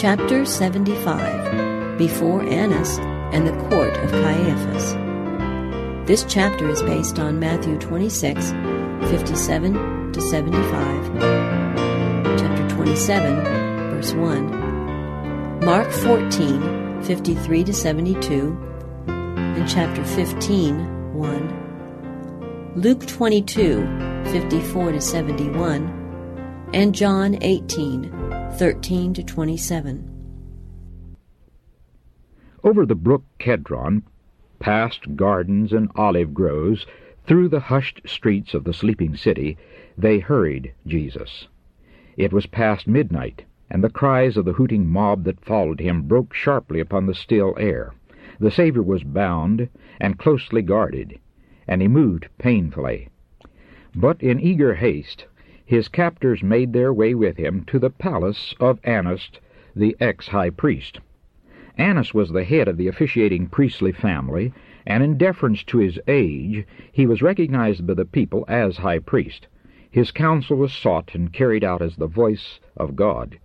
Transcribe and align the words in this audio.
Chapter 0.00 0.46
75 0.46 1.98
Before 1.98 2.40
Annas 2.42 2.96
and 3.34 3.46
the 3.46 3.52
Court 3.68 3.94
of 3.98 4.10
Caiaphas. 4.10 4.94
This 6.08 6.24
chapter 6.26 6.70
is 6.70 6.80
based 6.80 7.18
on 7.18 7.38
Matthew 7.38 7.76
26, 7.78 8.50
57 9.10 10.12
to 10.14 10.20
75, 10.22 11.18
chapter 12.40 12.68
27, 12.74 13.44
verse 13.90 14.14
1, 14.14 15.60
Mark 15.66 15.90
14, 15.90 17.02
53 17.02 17.64
to 17.64 17.74
72, 17.74 18.58
and 19.06 19.68
chapter 19.68 20.02
15, 20.02 21.12
1, 21.12 22.72
Luke 22.74 23.06
22, 23.06 23.86
54 24.32 24.92
to 24.92 25.00
71, 25.02 26.70
and 26.72 26.94
John 26.94 27.36
18, 27.42 28.19
13 28.54 29.14
to 29.14 29.22
27. 29.22 31.16
Over 32.62 32.84
the 32.84 32.94
brook 32.94 33.24
Kedron, 33.38 34.02
past 34.58 35.16
gardens 35.16 35.72
and 35.72 35.90
olive 35.94 36.34
groves, 36.34 36.84
through 37.26 37.48
the 37.48 37.60
hushed 37.60 38.02
streets 38.06 38.52
of 38.52 38.64
the 38.64 38.74
sleeping 38.74 39.16
city, 39.16 39.56
they 39.96 40.18
hurried 40.18 40.74
Jesus. 40.86 41.48
It 42.16 42.32
was 42.32 42.46
past 42.46 42.86
midnight, 42.86 43.44
and 43.70 43.82
the 43.82 43.88
cries 43.88 44.36
of 44.36 44.44
the 44.44 44.52
hooting 44.52 44.86
mob 44.86 45.24
that 45.24 45.44
followed 45.44 45.80
him 45.80 46.02
broke 46.02 46.34
sharply 46.34 46.80
upon 46.80 47.06
the 47.06 47.14
still 47.14 47.54
air. 47.58 47.94
The 48.40 48.50
Savior 48.50 48.82
was 48.82 49.04
bound 49.04 49.68
and 50.00 50.18
closely 50.18 50.60
guarded, 50.60 51.18
and 51.66 51.80
he 51.80 51.88
moved 51.88 52.26
painfully. 52.38 53.08
But 53.94 54.22
in 54.22 54.40
eager 54.40 54.74
haste 54.74 55.26
his 55.70 55.86
captors 55.86 56.42
made 56.42 56.72
their 56.72 56.92
way 56.92 57.14
with 57.14 57.36
him 57.36 57.62
to 57.64 57.78
the 57.78 57.90
palace 57.90 58.56
of 58.58 58.80
Annas, 58.82 59.30
the 59.76 59.96
ex-high 60.00 60.50
priest. 60.50 60.98
Annas 61.78 62.12
was 62.12 62.30
the 62.30 62.42
head 62.42 62.66
of 62.66 62.76
the 62.76 62.88
officiating 62.88 63.46
priestly 63.46 63.92
family, 63.92 64.52
and 64.84 65.00
in 65.04 65.16
deference 65.16 65.62
to 65.62 65.78
his 65.78 65.96
age, 66.08 66.66
he 66.90 67.06
was 67.06 67.22
recognized 67.22 67.86
by 67.86 67.94
the 67.94 68.04
people 68.04 68.44
as 68.48 68.78
high 68.78 68.98
priest. 68.98 69.46
His 69.88 70.10
counsel 70.10 70.56
was 70.56 70.72
sought 70.72 71.14
and 71.14 71.32
carried 71.32 71.62
out 71.62 71.82
as 71.82 71.94
the 71.94 72.08
voice 72.08 72.58
of 72.76 72.96
God. 72.96 73.38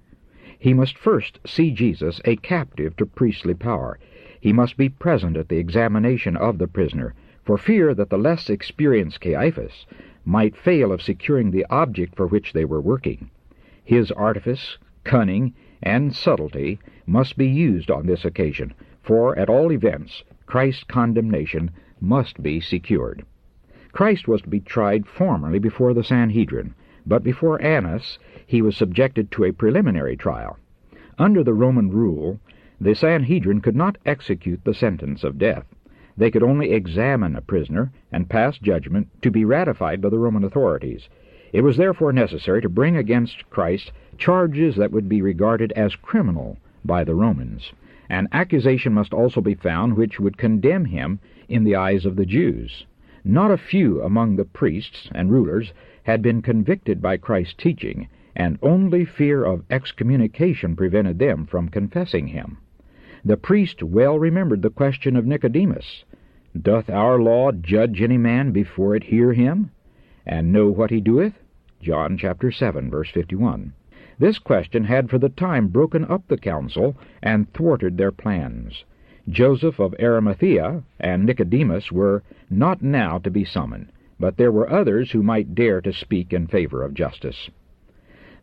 He 0.57 0.73
must 0.73 0.97
first 0.97 1.39
see 1.45 1.69
Jesus 1.69 2.21
a 2.25 2.37
captive 2.37 2.95
to 2.95 3.05
priestly 3.05 3.53
power. 3.53 3.99
He 4.41 4.51
must 4.51 4.77
be 4.77 4.89
present 4.89 5.37
at 5.37 5.47
the 5.47 5.57
examination 5.57 6.35
of 6.35 6.57
the 6.57 6.67
prisoner, 6.67 7.13
for 7.43 7.59
fear 7.59 7.93
that 7.93 8.09
the 8.09 8.17
less 8.17 8.49
experienced 8.49 9.21
Caiaphas 9.21 9.85
might 10.25 10.57
fail 10.57 10.91
of 10.91 11.01
securing 11.01 11.51
the 11.51 11.65
object 11.69 12.15
for 12.15 12.27
which 12.27 12.51
they 12.51 12.65
were 12.65 12.81
working. 12.81 13.29
His 13.83 14.11
artifice, 14.11 14.77
cunning, 15.03 15.53
and 15.83 16.15
subtlety 16.15 16.79
must 17.05 17.37
be 17.37 17.47
used 17.47 17.91
on 17.91 18.07
this 18.07 18.25
occasion, 18.25 18.73
for 19.03 19.37
at 19.37 19.49
all 19.49 19.71
events 19.71 20.23
Christ's 20.47 20.83
condemnation 20.83 21.69
must 22.01 22.41
be 22.41 22.59
secured. 22.59 23.23
Christ 23.91 24.27
was 24.27 24.41
to 24.41 24.49
be 24.49 24.59
tried 24.59 25.05
formally 25.05 25.59
before 25.59 25.93
the 25.93 26.03
Sanhedrin, 26.03 26.73
but 27.05 27.23
before 27.23 27.61
Annas 27.61 28.17
he 28.47 28.61
was 28.61 28.75
subjected 28.75 29.29
to 29.31 29.43
a 29.43 29.53
preliminary 29.53 30.17
trial. 30.17 30.57
Under 31.19 31.43
the 31.43 31.53
Roman 31.53 31.91
rule, 31.91 32.39
the 32.81 32.95
Sanhedrin 32.95 33.61
could 33.61 33.75
not 33.75 33.97
execute 34.05 34.63
the 34.63 34.73
sentence 34.73 35.23
of 35.23 35.37
death. 35.37 35.74
They 36.17 36.31
could 36.31 36.43
only 36.43 36.71
examine 36.71 37.35
a 37.35 37.41
prisoner 37.41 37.91
and 38.09 38.29
pass 38.29 38.57
judgment 38.57 39.09
to 39.21 39.29
be 39.29 39.43
ratified 39.43 39.99
by 39.99 40.07
the 40.07 40.17
Roman 40.17 40.45
authorities. 40.45 41.09
It 41.51 41.61
was 41.61 41.75
therefore 41.75 42.13
necessary 42.13 42.61
to 42.61 42.69
bring 42.69 42.95
against 42.95 43.49
Christ 43.49 43.91
charges 44.17 44.77
that 44.77 44.91
would 44.91 45.09
be 45.09 45.21
regarded 45.21 45.73
as 45.73 45.95
criminal 45.97 46.57
by 46.85 47.03
the 47.03 47.15
Romans. 47.15 47.73
An 48.09 48.29
accusation 48.31 48.93
must 48.93 49.13
also 49.13 49.41
be 49.41 49.55
found 49.55 49.97
which 49.97 50.17
would 50.17 50.37
condemn 50.37 50.85
him 50.85 51.19
in 51.49 51.65
the 51.65 51.75
eyes 51.75 52.05
of 52.05 52.15
the 52.15 52.25
Jews. 52.25 52.85
Not 53.25 53.51
a 53.51 53.57
few 53.57 54.01
among 54.01 54.37
the 54.37 54.45
priests 54.45 55.09
and 55.13 55.31
rulers 55.31 55.73
had 56.03 56.21
been 56.21 56.41
convicted 56.41 57.01
by 57.01 57.17
Christ's 57.17 57.55
teaching, 57.55 58.07
and 58.35 58.57
only 58.61 59.03
fear 59.03 59.43
of 59.43 59.65
excommunication 59.69 60.77
prevented 60.77 61.19
them 61.19 61.45
from 61.45 61.67
confessing 61.67 62.27
him. 62.27 62.57
The 63.23 63.37
priest 63.37 63.81
well 63.81 64.19
remembered 64.19 64.61
the 64.61 64.69
question 64.69 65.15
of 65.15 65.25
Nicodemus 65.25 66.03
Doth 66.61 66.89
our 66.89 67.19
law 67.19 67.51
judge 67.51 68.01
any 68.01 68.17
man 68.17 68.51
before 68.51 68.95
it 68.95 69.03
hear 69.03 69.33
him, 69.33 69.71
and 70.25 70.53
know 70.53 70.69
what 70.69 70.89
he 70.89 71.01
doeth? 71.01 71.37
John 71.81 72.17
chapter 72.17 72.49
7, 72.49 72.89
verse 72.89 73.09
51. 73.09 73.73
This 74.17 74.39
question 74.39 74.85
had 74.85 75.09
for 75.09 75.17
the 75.17 75.27
time 75.27 75.67
broken 75.67 76.05
up 76.05 76.25
the 76.27 76.37
council 76.37 76.95
and 77.21 77.51
thwarted 77.51 77.97
their 77.97 78.13
plans. 78.13 78.85
Joseph 79.27 79.79
of 79.79 79.93
Arimathea 79.99 80.81
and 80.97 81.25
Nicodemus 81.25 81.91
were 81.91 82.23
not 82.49 82.81
now 82.81 83.17
to 83.17 83.29
be 83.29 83.43
summoned, 83.43 83.91
but 84.17 84.37
there 84.37 84.51
were 84.51 84.69
others 84.69 85.11
who 85.11 85.21
might 85.21 85.55
dare 85.55 85.81
to 85.81 85.91
speak 85.91 86.31
in 86.31 86.47
favor 86.47 86.83
of 86.83 86.93
justice. 86.93 87.49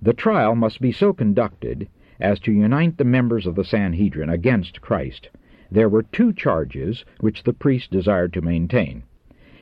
The 0.02 0.12
trial 0.12 0.54
must 0.54 0.82
be 0.82 0.92
so 0.92 1.14
conducted 1.14 1.88
as 2.20 2.40
to 2.40 2.52
unite 2.52 2.98
the 2.98 3.04
members 3.04 3.46
of 3.46 3.54
the 3.54 3.64
Sanhedrin 3.64 4.28
against 4.28 4.82
Christ. 4.82 5.30
There 5.74 5.88
were 5.88 6.02
two 6.02 6.34
charges 6.34 7.02
which 7.20 7.44
the 7.44 7.54
priests 7.54 7.88
desired 7.88 8.34
to 8.34 8.42
maintain. 8.42 9.04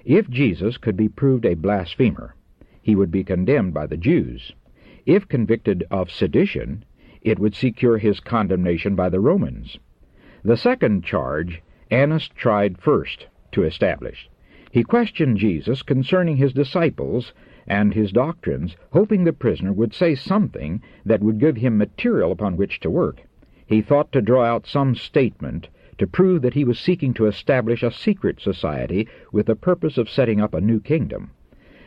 If 0.05 0.29
Jesus 0.29 0.77
could 0.77 0.97
be 0.97 1.09
proved 1.09 1.47
a 1.47 1.55
blasphemer, 1.55 2.35
he 2.83 2.97
would 2.97 3.13
be 3.13 3.23
condemned 3.23 3.75
by 3.75 3.87
the 3.87 3.97
Jews. 3.97 4.53
If 5.07 5.29
convicted 5.29 5.85
of 5.89 6.11
sedition, 6.11 6.85
it 7.23 7.39
would 7.39 7.55
secure 7.55 7.97
his 7.99 8.19
condemnation 8.19 8.97
by 8.97 9.09
the 9.09 9.21
Romans. 9.21 9.79
The 10.43 10.57
second 10.57 11.05
charge 11.05 11.63
Annas 11.93 12.27
tried 12.27 12.81
first 12.81 13.29
to 13.53 13.63
establish. 13.63 14.29
He 14.73 14.83
questioned 14.83 15.37
Jesus 15.37 15.83
concerning 15.83 16.39
his 16.39 16.53
disciples 16.53 17.33
and 17.69 17.95
his 17.95 18.11
doctrines, 18.11 18.77
hoping 18.91 19.23
the 19.23 19.33
prisoner 19.33 19.73
would 19.73 19.95
say 19.95 20.17
something 20.17 20.83
that 21.07 21.23
would 21.23 21.39
give 21.39 21.59
him 21.59 21.79
material 21.79 22.33
upon 22.33 22.57
which 22.57 22.81
to 22.81 22.91
work. 22.91 23.23
He 23.65 23.81
thought 23.81 24.11
to 24.11 24.21
draw 24.21 24.43
out 24.43 24.67
some 24.67 24.97
statement 24.97 25.69
to 26.01 26.07
prove 26.07 26.41
that 26.41 26.55
he 26.55 26.65
was 26.65 26.79
seeking 26.79 27.13
to 27.13 27.27
establish 27.27 27.83
a 27.83 27.93
secret 27.93 28.41
society 28.41 29.07
with 29.33 29.45
the 29.45 29.55
purpose 29.55 29.99
of 29.99 30.09
setting 30.09 30.41
up 30.41 30.55
a 30.55 30.61
new 30.61 30.81
kingdom. 30.81 31.31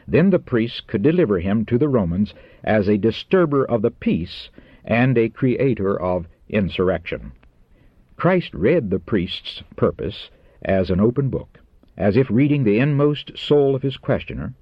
Then 0.07 0.29
the 0.29 0.37
priests 0.37 0.81
could 0.81 1.01
deliver 1.01 1.39
him 1.39 1.65
to 1.65 1.79
the 1.79 1.89
Romans 1.89 2.35
as 2.63 2.87
a 2.87 2.99
disturber 2.99 3.65
of 3.65 3.81
the 3.81 3.89
peace 3.89 4.51
and 4.85 5.17
a 5.17 5.29
creator 5.29 5.99
of 5.99 6.27
insurrection. 6.47 7.31
Christ 8.15 8.53
read 8.53 8.91
the 8.91 8.99
priest's 8.99 9.63
purpose 9.75 10.29
as 10.61 10.91
an 10.91 10.99
open 10.99 11.29
book, 11.29 11.59
as 11.97 12.15
if 12.15 12.29
reading 12.29 12.65
the 12.65 12.77
inmost 12.77 13.35
soul 13.35 13.73
of 13.73 13.81
his 13.81 13.97
questioner, 13.97 14.53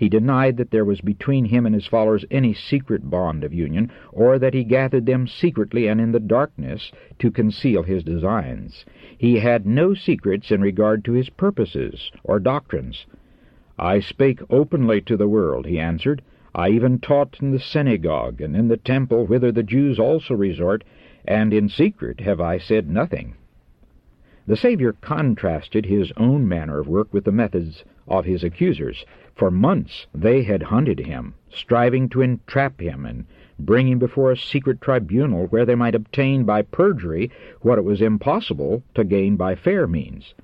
he 0.00 0.08
denied 0.08 0.56
that 0.56 0.70
there 0.70 0.86
was 0.86 1.02
between 1.02 1.44
him 1.44 1.66
and 1.66 1.74
his 1.74 1.86
followers 1.86 2.24
any 2.30 2.54
secret 2.54 3.10
bond 3.10 3.44
of 3.44 3.52
union, 3.52 3.90
or 4.12 4.38
that 4.38 4.54
he 4.54 4.64
gathered 4.64 5.04
them 5.04 5.26
secretly 5.26 5.86
and 5.86 6.00
in 6.00 6.10
the 6.10 6.18
darkness 6.18 6.90
to 7.18 7.30
conceal 7.30 7.82
his 7.82 8.02
designs. 8.02 8.86
He 9.18 9.40
had 9.40 9.66
no 9.66 9.92
secrets 9.92 10.50
in 10.50 10.62
regard 10.62 11.04
to 11.04 11.12
his 11.12 11.28
purposes 11.28 12.10
or 12.24 12.40
doctrines. 12.40 13.04
I 13.78 14.00
spake 14.00 14.40
openly 14.48 15.02
to 15.02 15.18
the 15.18 15.28
world, 15.28 15.66
he 15.66 15.78
answered. 15.78 16.22
I 16.54 16.70
even 16.70 16.98
taught 17.00 17.36
in 17.42 17.50
the 17.50 17.60
synagogue 17.60 18.40
and 18.40 18.56
in 18.56 18.68
the 18.68 18.78
temple 18.78 19.26
whither 19.26 19.52
the 19.52 19.62
Jews 19.62 19.98
also 19.98 20.34
resort, 20.34 20.82
and 21.26 21.52
in 21.52 21.68
secret 21.68 22.20
have 22.20 22.40
I 22.40 22.56
said 22.56 22.88
nothing. 22.88 23.34
The 24.46 24.56
Savior 24.56 24.94
contrasted 24.94 25.84
his 25.84 26.10
own 26.16 26.48
manner 26.48 26.78
of 26.78 26.88
work 26.88 27.12
with 27.12 27.24
the 27.24 27.32
methods 27.32 27.84
of 28.08 28.24
his 28.24 28.42
accusers. 28.42 29.04
For 29.40 29.50
months 29.50 30.06
they 30.14 30.42
had 30.42 30.64
hunted 30.64 30.98
him, 30.98 31.32
striving 31.48 32.10
to 32.10 32.20
entrap 32.20 32.78
him 32.78 33.06
and 33.06 33.24
bring 33.58 33.88
him 33.88 33.98
before 33.98 34.30
a 34.30 34.36
secret 34.36 34.82
tribunal 34.82 35.46
where 35.46 35.64
they 35.64 35.74
might 35.74 35.94
obtain 35.94 36.44
by 36.44 36.60
perjury 36.60 37.30
what 37.62 37.78
it 37.78 37.84
was 37.84 38.02
impossible 38.02 38.82
to 38.94 39.02
gain 39.02 39.36
by 39.36 39.54
fair 39.54 39.86
means. 39.86 40.34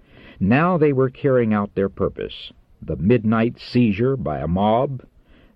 Now 0.41 0.79
they 0.79 0.94
were 0.94 1.11
carrying 1.11 1.53
out 1.53 1.75
their 1.75 1.91
purpose. 1.91 2.55
The 2.81 2.97
midnight 2.97 3.59
seizure 3.59 4.17
by 4.17 4.38
a 4.38 4.49
mob, 4.49 5.03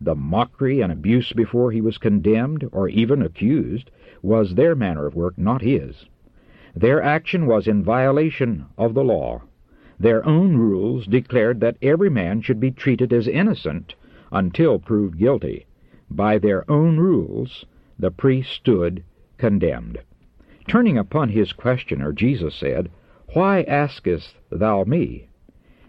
the 0.03 0.15
mockery 0.15 0.83
and 0.83 0.93
abuse 0.93 1.33
before 1.33 1.73
he 1.73 1.81
was 1.81 1.97
condemned 1.97 2.69
or 2.73 2.91
even 2.91 3.23
accused, 3.23 3.91
was 4.21 4.55
their 4.55 4.75
manner 4.75 5.07
of 5.07 5.15
work, 5.17 5.39
not 5.39 5.63
his. 5.63 6.05
Their 6.77 7.03
action 7.03 7.47
was 7.47 7.67
in 7.67 7.83
violation 7.83 8.67
of 8.77 8.93
the 8.93 9.03
law. 9.03 9.41
Their 10.01 10.27
own 10.27 10.57
rules 10.57 11.07
declared 11.07 11.61
that 11.61 11.77
every 11.83 12.09
man 12.09 12.41
should 12.41 12.59
be 12.59 12.71
treated 12.71 13.13
as 13.13 13.29
innocent 13.29 13.95
until 14.33 14.79
proved 14.79 15.19
guilty. 15.19 15.67
By 16.11 16.39
their 16.39 16.69
own 16.71 16.97
rules, 16.97 17.67
the 17.99 18.11
priest 18.11 18.51
stood 18.51 19.05
condemned. 19.37 19.99
Turning 20.67 20.97
upon 20.97 21.29
his 21.29 21.53
questioner, 21.53 22.15
Jesus 22.15 22.55
said, 22.55 22.91
Why 23.35 23.61
askest 23.65 24.37
thou 24.49 24.85
me? 24.85 25.29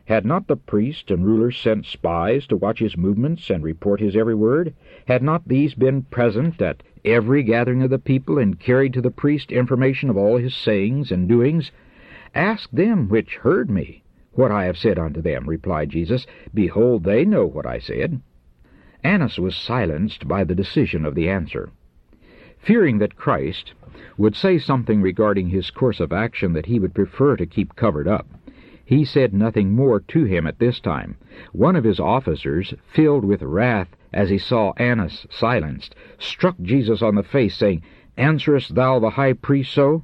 Had 0.04 0.26
not 0.26 0.48
the 0.48 0.58
priest 0.58 1.10
and 1.10 1.26
rulers 1.26 1.58
sent 1.58 1.86
spies 1.86 2.46
to 2.48 2.58
watch 2.58 2.80
his 2.80 2.98
movements 2.98 3.50
and 3.50 3.64
report 3.64 4.02
his 4.02 4.18
every 4.18 4.36
word? 4.36 4.74
Had 5.08 5.24
not 5.24 5.48
these 5.48 5.74
been 5.74 6.02
present 6.02 6.62
at 6.62 6.84
every 7.06 7.44
gathering 7.44 7.82
of 7.82 7.90
the 7.90 7.98
people, 7.98 8.38
and 8.38 8.60
carried 8.60 8.92
to 8.92 9.02
the 9.02 9.10
priest 9.10 9.54
information 9.54 10.10
of 10.10 10.18
all 10.18 10.36
his 10.36 10.54
sayings 10.54 11.14
and 11.14 11.30
doings? 11.30 11.72
Ask 12.36 12.70
them 12.72 13.10
which 13.10 13.38
heard 13.38 13.70
me 13.70 14.01
what 14.34 14.52
I 14.52 14.66
have 14.66 14.78
said 14.78 14.98
unto 14.98 15.22
them, 15.22 15.48
replied 15.48 15.90
Jesus. 15.90 16.26
Behold, 16.54 17.04
they 17.04 17.26
know 17.26 17.46
what 17.46 17.66
I 17.66 17.80
said. 17.80 18.22
Annas 19.04 19.40
was 19.40 19.56
silenced 19.56 20.28
by 20.28 20.44
the 20.44 20.56
decision 20.56 21.06
of 21.06 21.16
the 21.16 21.30
answer. 21.30 21.70
Fearing 22.60 23.00
that 23.00 23.16
Christ 23.16 23.74
would 24.18 24.36
say 24.36 24.58
something 24.58 25.02
regarding 25.02 25.50
his 25.50 25.72
course 25.72 26.00
of 26.00 26.14
action 26.14 26.54
that 26.54 26.68
he 26.68 26.80
would 26.80 26.94
prefer 26.94 27.36
to 27.36 27.46
keep 27.46 27.76
covered 27.76 28.08
up, 28.08 28.28
he 28.86 29.04
said 29.06 29.34
nothing 29.34 29.72
more 29.72 30.00
to 30.00 30.26
him 30.26 30.46
at 30.46 30.60
this 30.60 30.80
time. 30.80 31.16
One 31.54 31.76
of 31.76 31.84
his 31.84 32.00
officers, 32.00 32.74
filled 32.94 33.26
with 33.26 33.42
wrath 33.42 33.96
as 34.14 34.30
he 34.30 34.38
saw 34.38 34.74
Annas 34.78 35.26
silenced, 35.30 35.96
struck 36.20 36.56
Jesus 36.62 37.02
on 37.02 37.16
the 37.16 37.24
face, 37.24 37.56
saying, 37.56 37.84
Answerest 38.18 38.76
thou 38.76 39.00
the 39.00 39.12
high 39.12 39.34
priest 39.34 39.74
so? 39.74 40.04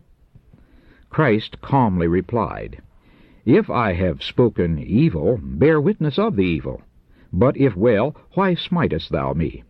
Christ 1.09 1.61
calmly 1.61 2.07
replied, 2.07 2.81
If 3.49 3.69
I 3.69 3.93
have 3.93 4.21
spoken 4.21 4.77
evil, 4.77 5.39
bear 5.41 5.79
witness 5.79 6.19
of 6.19 6.35
the 6.35 6.43
evil. 6.43 6.81
But 7.31 7.55
if 7.55 7.77
well, 7.77 8.13
why 8.33 8.55
smitest 8.55 9.09
thou 9.09 9.31
me? 9.31 9.63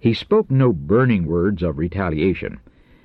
He 0.00 0.12
spoke 0.12 0.50
no 0.50 0.72
burning 0.72 1.24
words 1.24 1.62
of 1.62 1.78
retaliation. 1.78 2.58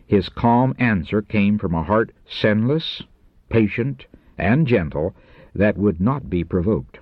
His 0.08 0.28
calm 0.28 0.74
answer 0.80 1.22
came 1.22 1.60
from 1.60 1.76
a 1.76 1.84
heart 1.84 2.12
sinless, 2.26 3.04
patient, 3.50 4.08
and 4.40 4.66
gentle 4.66 5.16
that 5.54 5.78
would 5.78 6.02
not 6.02 6.32
be 6.32 6.44
provoked. 6.44 6.98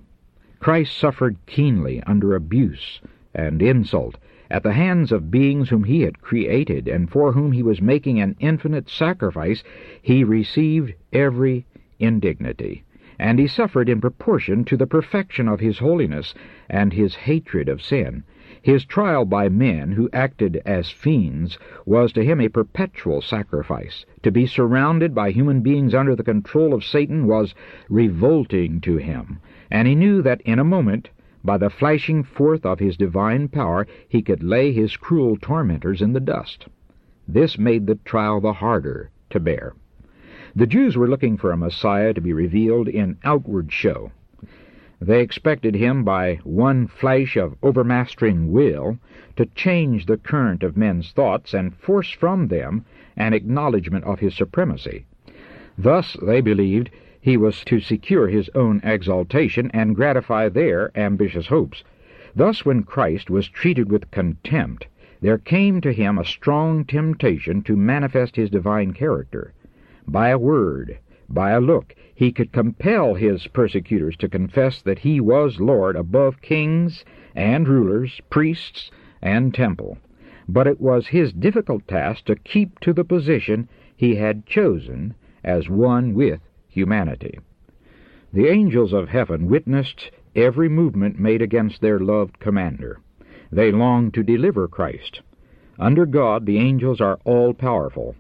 Christ 0.60 0.98
suffered 0.98 1.38
keenly 1.46 2.04
under 2.04 2.36
abuse 2.36 3.00
and 3.34 3.62
insult 3.62 4.18
at 4.52 4.62
the 4.62 4.74
hands 4.74 5.14
of 5.14 5.32
beings 5.32 5.70
whom 5.70 5.86
he 5.86 6.02
had 6.02 6.20
created 6.22 6.90
and 6.90 7.10
for 7.10 7.32
whom 7.32 7.54
he 7.54 7.64
was 7.64 7.82
making 7.82 8.20
an 8.20 8.36
infinite 8.42 8.90
sacrifice. 8.90 9.64
He 10.02 10.26
received 10.26 10.96
every 11.14 11.66
indignity, 11.98 12.84
and 13.20 13.38
he 13.38 13.46
suffered 13.46 13.90
in 13.90 14.00
proportion 14.00 14.64
to 14.64 14.78
the 14.78 14.88
perfection 14.88 15.48
of 15.50 15.60
his 15.60 15.80
holiness 15.80 16.34
and 16.70 16.94
his 16.94 17.14
hatred 17.14 17.68
of 17.68 17.82
sin. 17.82 18.24
His 18.62 18.86
trial 18.86 19.26
by 19.26 19.50
men 19.50 19.92
who 19.92 20.10
acted 20.12 20.62
as 20.66 20.90
fiends 20.90 21.60
was 21.86 22.14
to 22.14 22.24
him 22.24 22.40
a 22.40 22.48
perpetual 22.48 23.22
sacrifice. 23.22 24.06
To 24.24 24.32
be 24.32 24.46
surrounded 24.46 25.14
by 25.14 25.32
human 25.32 25.62
beings 25.62 25.94
under 25.94 26.16
the 26.16 26.24
control 26.24 26.74
of 26.74 26.84
Satan 26.84 27.28
was 27.28 27.54
revolting 27.90 28.82
to 28.82 28.98
him, 28.98 29.40
and 29.70 29.88
he 29.88 29.96
knew 29.96 30.22
that 30.22 30.42
in 30.42 30.58
a 30.58 30.64
moment, 30.64 31.10
by 31.44 31.58
the 31.58 31.70
flashing 31.70 32.24
forth 32.24 32.66
of 32.66 32.80
his 32.80 32.98
divine 32.98 33.48
power, 33.48 33.88
he 34.08 34.22
could 34.22 34.44
lay 34.44 34.72
his 34.72 34.98
cruel 34.98 35.38
tormentors 35.38 36.02
in 36.02 36.14
the 36.14 36.20
dust. 36.20 36.68
This 37.28 37.58
made 37.58 37.86
the 37.86 37.96
trial 37.96 38.42
the 38.42 38.54
harder 38.54 39.12
to 39.30 39.40
bear. 39.40 39.74
The 40.60 40.68
Jews 40.68 40.98
were 40.98 41.08
looking 41.08 41.38
for 41.38 41.54
a 41.54 41.58
Messiah 41.58 42.14
to 42.14 42.20
be 42.20 42.34
revealed 42.34 42.90
in 42.90 43.18
outward 43.24 43.72
show. 43.72 44.12
They 45.00 45.22
expected 45.22 45.74
him 45.74 46.04
by 46.04 46.42
one 46.44 46.86
flash 46.88 47.38
of 47.38 47.56
overmastering 47.64 48.52
will 48.52 49.00
to 49.38 49.46
change 49.46 50.06
the 50.06 50.18
current 50.18 50.62
of 50.62 50.76
men's 50.76 51.14
thoughts 51.14 51.54
and 51.54 51.74
force 51.74 52.12
from 52.12 52.50
them 52.50 52.84
an 53.16 53.32
acknowledgment 53.32 54.04
of 54.04 54.20
his 54.20 54.36
supremacy. 54.36 55.06
Thus, 55.78 56.18
they 56.22 56.42
believed, 56.42 56.90
he 57.22 57.38
was 57.38 57.64
to 57.64 57.80
secure 57.80 58.28
his 58.28 58.50
own 58.54 58.82
exaltation 58.84 59.72
and 59.74 59.96
gratify 59.96 60.50
their 60.50 60.92
ambitious 60.94 61.48
hopes. 61.48 61.86
Thus, 62.36 62.66
when 62.66 62.84
Christ 62.84 63.30
was 63.30 63.48
treated 63.48 63.90
with 63.90 64.12
contempt, 64.12 64.88
there 65.22 65.38
came 65.38 65.80
to 65.80 65.94
him 65.94 66.18
a 66.18 66.26
strong 66.26 66.84
temptation 66.84 67.62
to 67.62 67.78
manifest 67.78 68.36
his 68.36 68.50
divine 68.50 68.92
character. 68.92 69.54
By 70.12 70.30
a 70.30 70.40
word, 70.40 70.98
by 71.30 71.52
a 71.52 71.62
look, 71.62 71.94
he 72.16 72.32
could 72.32 72.52
compel 72.52 73.14
his 73.14 73.46
persecutors 73.46 74.18
to 74.18 74.28
confess 74.28 74.82
that 74.82 74.98
he 74.98 75.20
was 75.20 75.60
Lord 75.60 75.96
above 75.96 76.42
kings 76.42 77.06
and 77.36 77.68
rulers, 77.68 78.20
priests 78.32 78.90
and 79.22 79.54
temple. 79.54 80.00
But 80.48 80.66
it 80.66 80.82
was 80.82 81.06
his 81.06 81.32
difficult 81.32 81.88
task 81.88 82.26
to 82.26 82.36
keep 82.36 82.80
to 82.80 82.92
the 82.92 83.04
position 83.04 83.70
he 83.96 84.16
had 84.16 84.48
chosen 84.48 85.14
as 85.44 85.70
one 85.70 86.16
with 86.16 86.42
humanity. 86.68 87.38
The 88.34 88.48
angels 88.48 88.94
of 88.94 89.10
heaven 89.10 89.48
witnessed 89.48 90.10
every 90.36 90.70
movement 90.70 91.20
made 91.20 91.44
against 91.44 91.82
their 91.82 92.00
loved 92.00 92.40
commander. 92.40 93.00
They 93.52 93.72
longed 93.72 94.16
to 94.16 94.24
deliver 94.24 94.68
Christ. 94.68 95.22
Under 95.78 96.08
God, 96.08 96.48
the 96.48 96.58
angels 96.58 97.00
are 97.00 97.20
all 97.26 97.54
powerful. 97.54 98.16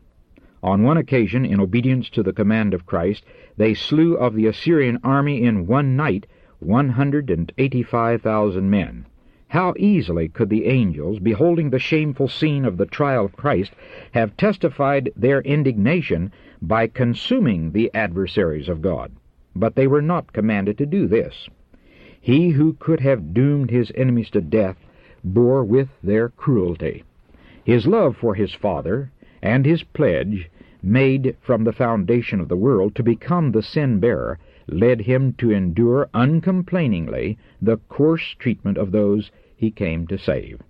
On 0.62 0.84
one 0.84 0.98
occasion, 0.98 1.46
in 1.46 1.62
obedience 1.62 2.10
to 2.10 2.22
the 2.22 2.34
command 2.34 2.74
of 2.74 2.86
Christ, 2.86 3.24
they 3.56 3.74
slew 3.74 4.16
of 4.16 4.36
the 4.36 4.46
Assyrian 4.46 5.00
army 5.06 5.42
in 5.44 5.68
one 5.68 5.96
night 5.96 6.26
one 6.60 6.90
hundred 6.90 7.30
and 7.30 7.50
eighty-five 7.58 8.22
thousand 8.22 8.70
men. 8.70 9.06
How 9.48 9.74
easily 9.78 10.28
could 10.28 10.50
the 10.50 10.66
angels, 10.66 11.20
beholding 11.20 11.70
the 11.70 11.80
shameful 11.80 12.28
scene 12.28 12.66
of 12.66 12.76
the 12.76 12.86
trial 12.86 13.24
of 13.26 13.38
Christ, 13.38 13.72
have 14.12 14.36
testified 14.36 15.12
their 15.16 15.40
indignation 15.42 16.32
by 16.62 16.88
consuming 16.88 17.72
the 17.72 17.90
adversaries 17.94 18.68
of 18.68 18.82
God? 18.82 19.14
But 19.56 19.76
they 19.76 19.88
were 19.88 20.02
not 20.02 20.34
commanded 20.34 20.78
to 20.80 20.86
do 20.86 21.08
this. 21.08 21.48
He 22.20 22.50
who 22.50 22.74
could 22.74 23.00
have 23.00 23.34
doomed 23.34 23.72
his 23.72 23.94
enemies 23.96 24.30
to 24.32 24.42
death 24.42 24.78
bore 25.24 25.64
with 25.64 25.88
their 26.04 26.28
cruelty. 26.28 27.06
His 27.64 27.88
love 27.88 28.18
for 28.18 28.36
his 28.36 28.54
Father 28.54 29.10
and 29.42 29.66
his 29.66 29.84
pledge, 29.84 30.50
made 30.82 31.36
from 31.42 31.64
the 31.64 31.74
foundation 31.74 32.40
of 32.40 32.48
the 32.48 32.58
world 32.58 32.96
to 32.96 33.04
become 33.04 33.52
the 33.52 33.64
sin 33.64 34.00
bearer, 34.00 34.40
led 34.68 35.02
him 35.02 35.34
to 35.34 35.52
endure 35.52 36.10
uncomplainingly 36.14 37.38
the 37.62 37.78
coarse 37.90 38.36
treatment 38.40 38.78
of 38.78 38.92
those 38.92 39.32
he 39.56 39.72
came 39.72 40.08
to 40.08 40.18
save. 40.18 40.62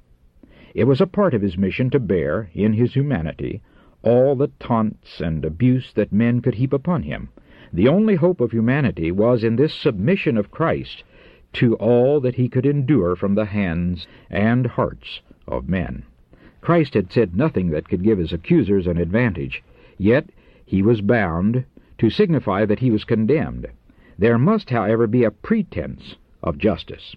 It 0.73 0.85
was 0.85 1.01
a 1.01 1.07
part 1.07 1.33
of 1.33 1.41
his 1.41 1.57
mission 1.57 1.89
to 1.89 1.99
bear, 1.99 2.49
in 2.53 2.73
his 2.73 2.93
humanity, 2.93 3.61
all 4.01 4.35
the 4.35 4.51
taunts 4.59 5.19
and 5.19 5.43
abuse 5.43 5.91
that 5.93 6.13
men 6.13 6.41
could 6.41 6.55
heap 6.55 6.73
upon 6.73 7.03
him. 7.03 7.29
The 7.73 7.87
only 7.87 8.15
hope 8.15 8.39
of 8.41 8.51
humanity 8.51 9.11
was 9.11 9.43
in 9.43 9.55
this 9.55 9.73
submission 9.73 10.37
of 10.37 10.51
Christ 10.51 11.03
to 11.53 11.75
all 11.75 12.19
that 12.21 12.35
he 12.35 12.49
could 12.49 12.65
endure 12.65 13.15
from 13.15 13.35
the 13.35 13.45
hands 13.45 14.07
and 14.29 14.65
hearts 14.65 15.21
of 15.47 15.67
men. 15.67 16.03
Christ 16.61 16.93
had 16.93 17.11
said 17.11 17.35
nothing 17.35 17.69
that 17.69 17.87
could 17.87 18.03
give 18.03 18.17
his 18.17 18.33
accusers 18.33 18.85
an 18.85 18.97
advantage, 18.97 19.63
yet 19.97 20.29
he 20.65 20.81
was 20.81 21.01
bound 21.01 21.63
to 21.97 22.09
signify 22.09 22.65
that 22.65 22.79
he 22.79 22.91
was 22.91 23.05
condemned. 23.05 23.67
There 24.17 24.37
must, 24.37 24.69
however, 24.69 25.07
be 25.07 25.23
a 25.23 25.31
pretense 25.31 26.17
of 26.43 26.57
justice. 26.57 27.15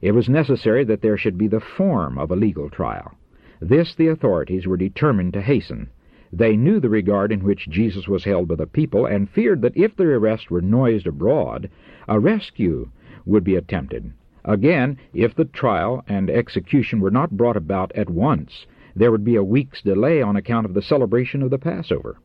It 0.00 0.12
was 0.12 0.28
necessary 0.28 0.84
that 0.84 1.02
there 1.02 1.16
should 1.16 1.36
be 1.36 1.48
the 1.48 1.60
form 1.60 2.18
of 2.18 2.30
a 2.30 2.36
legal 2.36 2.70
trial. 2.70 3.14
This 3.60 3.94
the 3.94 4.06
authorities 4.08 4.66
were 4.66 4.76
determined 4.76 5.32
to 5.34 5.42
hasten. 5.42 5.88
They 6.32 6.56
knew 6.56 6.80
the 6.80 6.88
regard 6.88 7.30
in 7.32 7.44
which 7.44 7.68
Jesus 7.68 8.08
was 8.08 8.24
held 8.24 8.48
by 8.48 8.54
the 8.54 8.66
people, 8.66 9.06
and 9.06 9.28
feared 9.28 9.62
that 9.62 9.76
if 9.76 9.96
their 9.96 10.14
arrest 10.16 10.50
were 10.50 10.62
noised 10.62 11.06
abroad, 11.06 11.68
a 12.08 12.18
rescue 12.18 12.88
would 13.26 13.44
be 13.44 13.56
attempted. 13.56 14.12
Again, 14.44 14.98
if 15.12 15.34
the 15.34 15.46
trial 15.46 16.04
and 16.06 16.28
execution 16.28 17.00
were 17.00 17.10
not 17.10 17.36
brought 17.36 17.56
about 17.56 17.92
at 17.94 18.10
once, 18.10 18.66
there 18.96 19.10
would 19.10 19.24
be 19.24 19.36
a 19.36 19.44
week's 19.44 19.82
delay 19.82 20.22
on 20.22 20.36
account 20.36 20.66
of 20.66 20.74
the 20.74 20.82
celebration 20.82 21.42
of 21.42 21.50
the 21.50 21.58
Passover. 21.58 22.18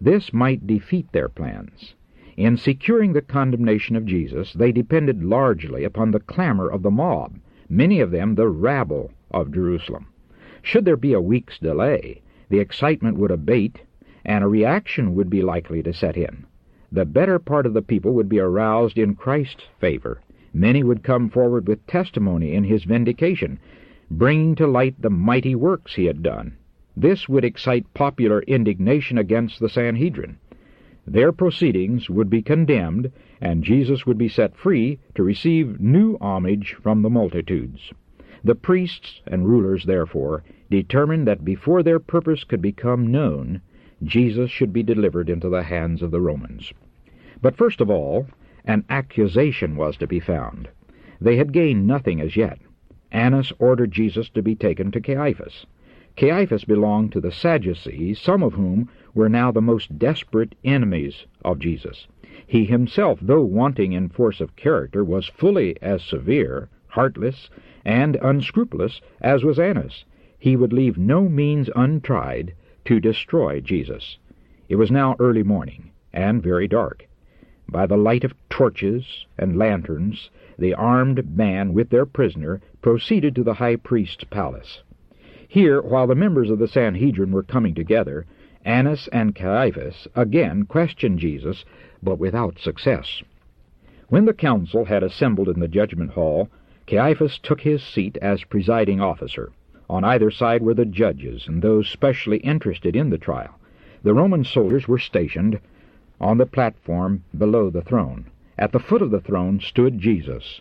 This 0.00 0.32
might 0.32 0.66
defeat 0.66 1.10
their 1.12 1.28
plans. 1.28 1.94
In 2.36 2.56
securing 2.56 3.12
the 3.12 3.22
condemnation 3.22 3.96
of 3.96 4.04
Jesus, 4.04 4.52
they 4.52 4.70
depended 4.70 5.24
largely 5.24 5.84
upon 5.84 6.10
the 6.10 6.20
clamor 6.20 6.68
of 6.68 6.82
the 6.82 6.90
mob, 6.90 7.38
many 7.68 8.00
of 8.00 8.10
them 8.10 8.34
the 8.34 8.48
rabble 8.48 9.10
of 9.30 9.52
Jerusalem. 9.52 10.06
Should 10.62 10.84
there 10.84 10.96
be 10.96 11.12
a 11.12 11.20
week's 11.20 11.58
delay, 11.58 12.22
the 12.48 12.58
excitement 12.58 13.16
would 13.16 13.30
abate, 13.30 13.82
and 14.24 14.44
a 14.44 14.48
reaction 14.48 15.14
would 15.14 15.30
be 15.30 15.40
likely 15.40 15.82
to 15.82 15.94
set 15.94 16.16
in. 16.16 16.44
The 16.92 17.04
better 17.04 17.38
part 17.38 17.66
of 17.66 17.74
the 17.74 17.82
people 17.82 18.12
would 18.14 18.28
be 18.28 18.38
aroused 18.38 18.98
in 18.98 19.14
Christ's 19.14 19.64
favor. 19.80 20.20
Many 20.52 20.82
would 20.82 21.02
come 21.02 21.30
forward 21.30 21.66
with 21.66 21.86
testimony 21.86 22.54
in 22.54 22.64
his 22.64 22.84
vindication, 22.84 23.58
bringing 24.10 24.54
to 24.54 24.66
light 24.66 25.00
the 25.00 25.10
mighty 25.10 25.54
works 25.54 25.94
he 25.94 26.06
had 26.06 26.22
done. 26.22 26.56
This 26.96 27.28
would 27.28 27.44
excite 27.44 27.92
popular 27.94 28.40
indignation 28.42 29.18
against 29.18 29.60
the 29.60 29.68
Sanhedrin. 29.68 30.38
Their 31.06 31.30
proceedings 31.30 32.10
would 32.10 32.30
be 32.30 32.42
condemned, 32.42 33.12
and 33.40 33.62
Jesus 33.62 34.06
would 34.06 34.18
be 34.18 34.28
set 34.28 34.56
free 34.56 34.98
to 35.14 35.22
receive 35.22 35.80
new 35.80 36.16
homage 36.20 36.74
from 36.74 37.02
the 37.02 37.10
multitudes. 37.10 37.92
The 38.42 38.54
priests 38.54 39.22
and 39.26 39.46
rulers, 39.46 39.84
therefore, 39.84 40.42
determined 40.70 41.26
that 41.26 41.44
before 41.44 41.82
their 41.82 41.98
purpose 41.98 42.44
could 42.44 42.62
become 42.62 43.06
known, 43.06 43.60
Jesus 44.02 44.50
should 44.50 44.72
be 44.72 44.82
delivered 44.82 45.28
into 45.28 45.48
the 45.48 45.62
hands 45.62 46.02
of 46.02 46.10
the 46.10 46.20
Romans. 46.20 46.72
But 47.42 47.56
first 47.56 47.80
of 47.80 47.90
all, 47.90 48.26
an 48.64 48.84
accusation 48.90 49.76
was 49.76 49.96
to 49.98 50.06
be 50.06 50.20
found. 50.20 50.68
They 51.20 51.36
had 51.36 51.52
gained 51.52 51.86
nothing 51.86 52.20
as 52.20 52.36
yet. 52.36 52.58
Annas 53.12 53.52
ordered 53.58 53.92
Jesus 53.92 54.28
to 54.30 54.42
be 54.42 54.54
taken 54.54 54.90
to 54.90 55.00
Caiaphas. 55.00 55.66
Caiaphas 56.16 56.64
belonged 56.64 57.12
to 57.12 57.20
the 57.20 57.30
Sadducees, 57.30 58.18
some 58.20 58.42
of 58.42 58.54
whom 58.54 58.88
were 59.14 59.28
now 59.28 59.50
the 59.52 59.60
most 59.60 59.98
desperate 59.98 60.54
enemies 60.64 61.26
of 61.44 61.58
Jesus. 61.58 62.06
He 62.46 62.64
himself, 62.64 63.18
though 63.20 63.42
wanting 63.42 63.92
in 63.92 64.08
force 64.08 64.40
of 64.40 64.56
character, 64.56 65.04
was 65.04 65.26
fully 65.26 65.76
as 65.82 66.02
severe, 66.02 66.68
heartless, 66.88 67.50
and 67.84 68.16
unscrupulous 68.22 69.00
as 69.20 69.44
was 69.44 69.58
Annas. 69.58 70.04
He 70.38 70.56
would 70.56 70.72
leave 70.72 70.96
no 70.96 71.28
means 71.28 71.68
untried 71.76 72.54
to 72.86 73.00
destroy 73.00 73.60
Jesus. 73.60 74.18
It 74.68 74.76
was 74.76 74.90
now 74.90 75.16
early 75.18 75.42
morning, 75.42 75.90
and 76.12 76.42
very 76.42 76.68
dark. 76.68 77.06
By 77.68 77.86
the 77.86 77.96
light 77.96 78.24
of 78.24 78.34
torches 78.48 79.26
and 79.36 79.56
lanterns, 79.56 80.30
the 80.58 80.74
armed 80.74 81.36
man 81.36 81.74
with 81.74 81.90
their 81.90 82.06
prisoner 82.06 82.60
proceeded 82.86 83.34
to 83.34 83.42
the 83.42 83.54
high 83.54 83.74
priest's 83.74 84.22
palace. 84.22 84.80
Here, 85.48 85.82
while 85.82 86.06
the 86.06 86.14
members 86.14 86.50
of 86.50 86.60
the 86.60 86.68
Sanhedrin 86.68 87.32
were 87.32 87.42
coming 87.42 87.74
together, 87.74 88.26
Annas 88.64 89.08
and 89.08 89.34
Caiaphas 89.34 90.06
again 90.14 90.66
questioned 90.66 91.18
Jesus, 91.18 91.64
but 92.00 92.20
without 92.20 92.60
success. 92.60 93.24
When 94.08 94.24
the 94.24 94.32
council 94.32 94.84
had 94.84 95.02
assembled 95.02 95.48
in 95.48 95.58
the 95.58 95.66
judgment 95.66 96.12
hall, 96.12 96.48
Caiaphas 96.86 97.40
took 97.40 97.60
his 97.60 97.82
seat 97.82 98.18
as 98.22 98.44
presiding 98.44 99.00
officer. 99.00 99.50
On 99.90 100.04
either 100.04 100.30
side 100.30 100.62
were 100.62 100.74
the 100.74 100.84
judges 100.84 101.48
and 101.48 101.62
those 101.62 101.88
specially 101.88 102.38
interested 102.38 102.94
in 102.94 103.10
the 103.10 103.18
trial. 103.18 103.58
The 104.04 104.14
Roman 104.14 104.44
soldiers 104.44 104.86
were 104.86 105.00
stationed 105.00 105.58
on 106.20 106.38
the 106.38 106.46
platform 106.46 107.24
below 107.36 107.68
the 107.68 107.82
throne. 107.82 108.26
At 108.56 108.70
the 108.70 108.78
foot 108.78 109.02
of 109.02 109.10
the 109.10 109.20
throne 109.20 109.58
stood 109.58 109.98
Jesus. 109.98 110.60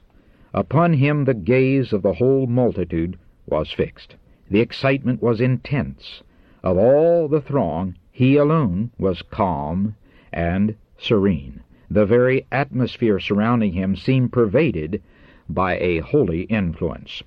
Upon 0.57 0.93
him 0.93 1.25
the 1.25 1.33
gaze 1.33 1.91
of 1.91 2.01
the 2.01 2.13
whole 2.13 2.47
multitude 2.47 3.17
was 3.45 3.74
fixed. 3.74 4.15
The 4.50 4.62
excitement 4.62 5.21
was 5.21 5.41
intense. 5.41 6.24
Of 6.63 6.77
all 6.77 7.27
the 7.27 7.41
throng, 7.41 7.95
he 8.09 8.38
alone 8.38 8.91
was 8.97 9.21
calm 9.21 9.95
and 10.31 10.75
serene. 10.97 11.59
The 11.91 12.05
very 12.05 12.45
atmosphere 12.53 13.19
surrounding 13.19 13.74
him 13.74 13.97
seemed 13.97 14.31
pervaded 14.31 15.01
by 15.50 15.77
a 15.77 15.97
holy 15.97 16.43
influence. 16.43 17.21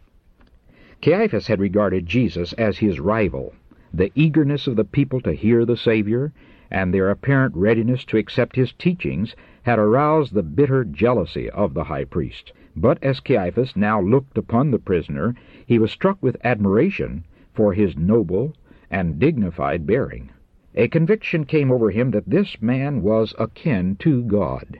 Caiaphas 1.02 1.48
had 1.48 1.60
regarded 1.60 2.06
Jesus 2.06 2.54
as 2.54 2.78
his 2.78 2.98
rival. 2.98 3.54
The 3.92 4.10
eagerness 4.14 4.66
of 4.66 4.76
the 4.76 4.86
people 4.86 5.20
to 5.20 5.34
hear 5.34 5.66
the 5.66 5.76
Savior 5.76 6.32
and 6.70 6.94
their 6.94 7.10
apparent 7.10 7.54
readiness 7.54 8.06
to 8.06 8.16
accept 8.16 8.56
his 8.56 8.72
teachings 8.72 9.36
had 9.64 9.78
aroused 9.78 10.32
the 10.32 10.42
bitter 10.42 10.82
jealousy 10.82 11.50
of 11.50 11.74
the 11.74 11.84
high 11.84 12.04
priest. 12.04 12.52
But 12.80 13.02
as 13.02 13.18
Caiaphas 13.18 13.74
now 13.74 14.00
looked 14.00 14.38
upon 14.38 14.70
the 14.70 14.78
prisoner, 14.78 15.34
he 15.66 15.80
was 15.80 15.90
struck 15.90 16.22
with 16.22 16.36
admiration 16.44 17.24
for 17.52 17.72
his 17.72 17.96
noble 17.96 18.54
and 18.88 19.18
dignified 19.18 19.84
bearing. 19.84 20.30
A 20.76 20.86
conviction 20.86 21.44
came 21.44 21.72
over 21.72 21.90
him 21.90 22.12
that 22.12 22.30
this 22.30 22.62
man 22.62 23.02
was 23.02 23.34
akin 23.36 23.96
to 23.96 24.22
God. 24.22 24.78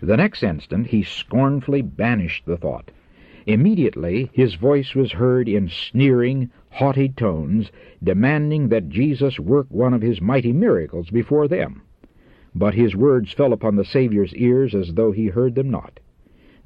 The 0.00 0.16
next 0.16 0.42
instant 0.42 0.88
he 0.88 1.04
scornfully 1.04 1.82
banished 1.82 2.46
the 2.46 2.56
thought. 2.56 2.90
Immediately 3.46 4.30
his 4.32 4.54
voice 4.54 4.96
was 4.96 5.12
heard 5.12 5.48
in 5.48 5.68
sneering, 5.68 6.50
haughty 6.68 7.10
tones, 7.10 7.70
demanding 8.02 8.70
that 8.70 8.88
Jesus 8.88 9.38
work 9.38 9.68
one 9.68 9.94
of 9.94 10.02
his 10.02 10.20
mighty 10.20 10.52
miracles 10.52 11.10
before 11.10 11.46
them. 11.46 11.82
But 12.56 12.74
his 12.74 12.96
words 12.96 13.32
fell 13.32 13.52
upon 13.52 13.76
the 13.76 13.84
Saviour's 13.84 14.34
ears 14.34 14.74
as 14.74 14.94
though 14.94 15.12
he 15.12 15.28
heard 15.28 15.54
them 15.54 15.70
not. 15.70 16.00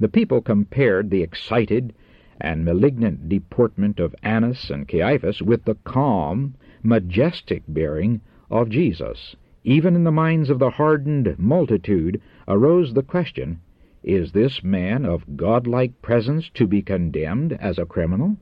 The 0.00 0.08
people 0.08 0.40
compared 0.40 1.10
the 1.10 1.22
excited 1.22 1.92
and 2.40 2.64
malignant 2.64 3.28
deportment 3.28 3.98
of 3.98 4.14
Annas 4.22 4.70
and 4.70 4.86
Caiaphas 4.86 5.42
with 5.42 5.64
the 5.64 5.74
calm, 5.74 6.54
majestic 6.84 7.64
bearing 7.66 8.20
of 8.48 8.68
Jesus. 8.68 9.34
Even 9.64 9.96
in 9.96 10.04
the 10.04 10.12
minds 10.12 10.50
of 10.50 10.60
the 10.60 10.70
hardened 10.70 11.36
multitude 11.36 12.20
arose 12.46 12.94
the 12.94 13.02
question, 13.02 13.58
Is 14.04 14.30
this 14.30 14.62
man 14.62 15.04
of 15.04 15.36
godlike 15.36 16.00
presence 16.00 16.48
to 16.50 16.68
be 16.68 16.80
condemned 16.80 17.54
as 17.54 17.76
a 17.76 17.84
criminal? 17.84 18.36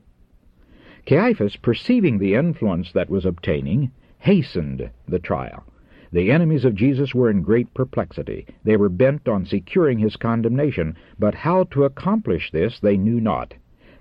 Caiaphas, 1.07 1.55
perceiving 1.55 2.19
the 2.19 2.35
influence 2.35 2.91
that 2.91 3.09
was 3.09 3.25
obtaining, 3.25 3.91
hastened 4.19 4.91
the 5.07 5.19
trial. 5.19 5.65
The 6.11 6.31
enemies 6.31 6.63
of 6.63 6.73
Jesus 6.73 7.13
were 7.13 7.29
in 7.29 7.41
great 7.41 7.73
perplexity. 7.73 8.47
They 8.63 8.77
were 8.77 8.87
bent 8.87 9.27
on 9.27 9.45
securing 9.45 9.99
his 9.99 10.15
condemnation, 10.15 10.95
but 11.19 11.35
how 11.35 11.65
to 11.65 11.83
accomplish 11.83 12.49
this 12.49 12.79
they 12.79 12.95
knew 12.95 13.19
not. 13.19 13.53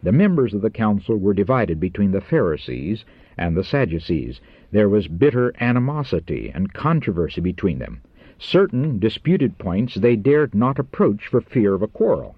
The 0.03 0.13
members 0.13 0.55
of 0.55 0.63
the 0.63 0.71
council 0.71 1.17
were 1.17 1.35
divided 1.35 1.81
between 1.81 2.13
the 2.13 2.21
Pharisees 2.21 3.05
and 3.37 3.57
the 3.57 3.65
Sadducees. 3.65 4.41
There 4.71 4.89
was 4.89 5.09
bitter 5.09 5.53
animosity 5.59 6.51
and 6.55 6.73
controversy 6.73 7.41
between 7.41 7.81
them. 7.81 8.03
Certain 8.39 8.99
disputed 9.01 9.59
points 9.59 9.95
they 9.95 10.15
dared 10.15 10.55
not 10.55 10.79
approach 10.79 11.27
for 11.27 11.41
fear 11.41 11.75
of 11.75 11.83
a 11.83 11.89
quarrel. 11.89 12.37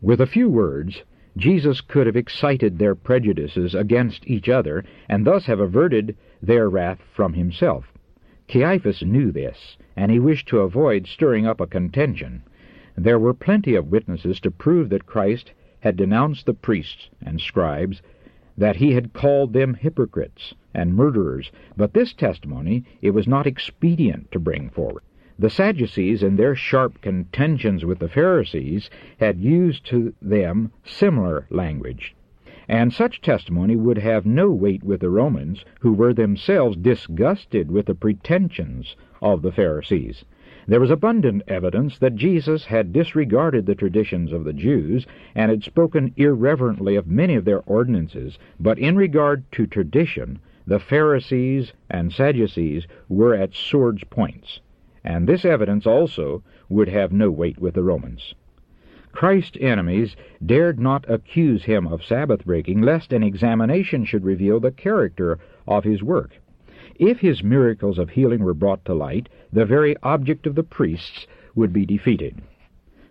With 0.00 0.22
a 0.22 0.26
few 0.26 0.48
words, 0.48 1.02
Jesus 1.36 1.80
could 1.80 2.06
have 2.06 2.16
excited 2.16 2.78
their 2.78 2.94
prejudices 2.94 3.74
against 3.74 4.26
each 4.26 4.48
other, 4.48 4.84
and 5.08 5.24
thus 5.24 5.46
have 5.46 5.60
averted 5.60 6.16
their 6.42 6.68
wrath 6.68 7.00
from 7.14 7.34
himself. 7.34 7.92
Caiaphas 8.48 9.02
knew 9.02 9.30
this, 9.30 9.76
and 9.96 10.10
he 10.10 10.18
wished 10.18 10.48
to 10.48 10.58
avoid 10.58 11.06
stirring 11.06 11.46
up 11.46 11.60
a 11.60 11.66
contention. 11.66 12.42
There 12.96 13.18
were 13.18 13.32
plenty 13.32 13.76
of 13.76 13.92
witnesses 13.92 14.40
to 14.40 14.50
prove 14.50 14.88
that 14.88 15.06
Christ 15.06 15.52
had 15.78 15.96
denounced 15.96 16.46
the 16.46 16.54
priests 16.54 17.08
and 17.22 17.40
scribes, 17.40 18.02
that 18.58 18.76
he 18.76 18.92
had 18.92 19.12
called 19.12 19.52
them 19.52 19.74
hypocrites 19.74 20.54
and 20.74 20.94
murderers, 20.94 21.50
but 21.76 21.94
this 21.94 22.12
testimony 22.12 22.84
it 23.00 23.10
was 23.10 23.28
not 23.28 23.46
expedient 23.46 24.30
to 24.32 24.38
bring 24.38 24.68
forward. 24.68 25.02
The 25.40 25.48
Sadducees, 25.48 26.22
in 26.22 26.36
their 26.36 26.54
sharp 26.54 27.00
contentions 27.00 27.82
with 27.82 27.98
the 27.98 28.10
Pharisees, 28.10 28.90
had 29.18 29.40
used 29.40 29.86
to 29.86 30.12
them 30.20 30.70
similar 30.84 31.46
language, 31.48 32.14
and 32.68 32.92
such 32.92 33.22
testimony 33.22 33.74
would 33.74 33.96
have 33.96 34.26
no 34.26 34.50
weight 34.50 34.84
with 34.84 35.00
the 35.00 35.08
Romans, 35.08 35.64
who 35.80 35.94
were 35.94 36.12
themselves 36.12 36.76
disgusted 36.76 37.70
with 37.70 37.86
the 37.86 37.94
pretensions 37.94 38.96
of 39.22 39.40
the 39.40 39.50
Pharisees. 39.50 40.26
There 40.68 40.78
was 40.78 40.90
abundant 40.90 41.44
evidence 41.48 41.98
that 42.00 42.16
Jesus 42.16 42.66
had 42.66 42.92
disregarded 42.92 43.64
the 43.64 43.74
traditions 43.74 44.34
of 44.34 44.44
the 44.44 44.52
Jews 44.52 45.06
and 45.34 45.50
had 45.50 45.64
spoken 45.64 46.12
irreverently 46.18 46.96
of 46.96 47.06
many 47.06 47.34
of 47.34 47.46
their 47.46 47.60
ordinances, 47.60 48.38
but 48.60 48.78
in 48.78 48.94
regard 48.94 49.50
to 49.52 49.66
tradition, 49.66 50.38
the 50.66 50.78
Pharisees 50.78 51.72
and 51.88 52.12
Sadducees 52.12 52.86
were 53.08 53.34
at 53.34 53.54
swords' 53.54 54.04
points, 54.04 54.60
and 55.04 55.26
this 55.26 55.44
evidence 55.44 55.86
also 55.86 56.42
would 56.68 56.88
have 56.88 57.12
no 57.12 57.30
weight 57.30 57.58
with 57.58 57.74
the 57.74 57.82
Romans. 57.82 58.34
Christ's 59.12 59.58
enemies 59.60 60.14
dared 60.44 60.78
not 60.78 61.04
accuse 61.08 61.64
him 61.64 61.86
of 61.86 62.04
Sabbath 62.04 62.44
breaking, 62.44 62.80
lest 62.80 63.12
an 63.12 63.22
examination 63.22 64.04
should 64.04 64.24
reveal 64.24 64.60
the 64.60 64.70
character 64.70 65.38
of 65.66 65.84
his 65.84 66.02
work. 66.02 66.38
If 66.96 67.20
his 67.20 67.42
miracles 67.42 67.98
of 67.98 68.10
healing 68.10 68.44
were 68.44 68.54
brought 68.54 68.84
to 68.84 68.94
light, 68.94 69.28
the 69.52 69.64
very 69.64 69.96
object 70.02 70.46
of 70.46 70.54
the 70.54 70.62
priests 70.62 71.26
would 71.54 71.72
be 71.72 71.86
defeated. 71.86 72.42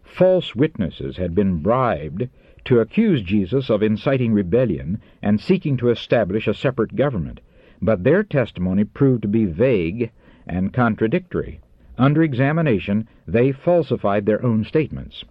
False 0.03 0.55
witnesses 0.55 1.17
had 1.17 1.35
been 1.35 1.57
bribed 1.57 2.29
to 2.65 2.79
accuse 2.79 3.21
Jesus 3.21 3.69
of 3.69 3.83
inciting 3.83 4.31
rebellion 4.31 5.01
and 5.21 5.41
seeking 5.41 5.75
to 5.77 5.89
establish 5.89 6.47
a 6.47 6.53
separate 6.53 6.95
government, 6.95 7.41
but 7.81 8.03
their 8.03 8.23
testimony 8.23 8.83
proved 8.83 9.23
to 9.23 9.27
be 9.27 9.45
vague 9.45 10.11
and 10.47 10.73
contradictory. 10.73 11.59
Under 11.99 12.23
examination, 12.23 13.09
they 13.27 13.51
falsified 13.51 14.25
their 14.25 14.43
own 14.43 14.63
statements. 14.63 15.25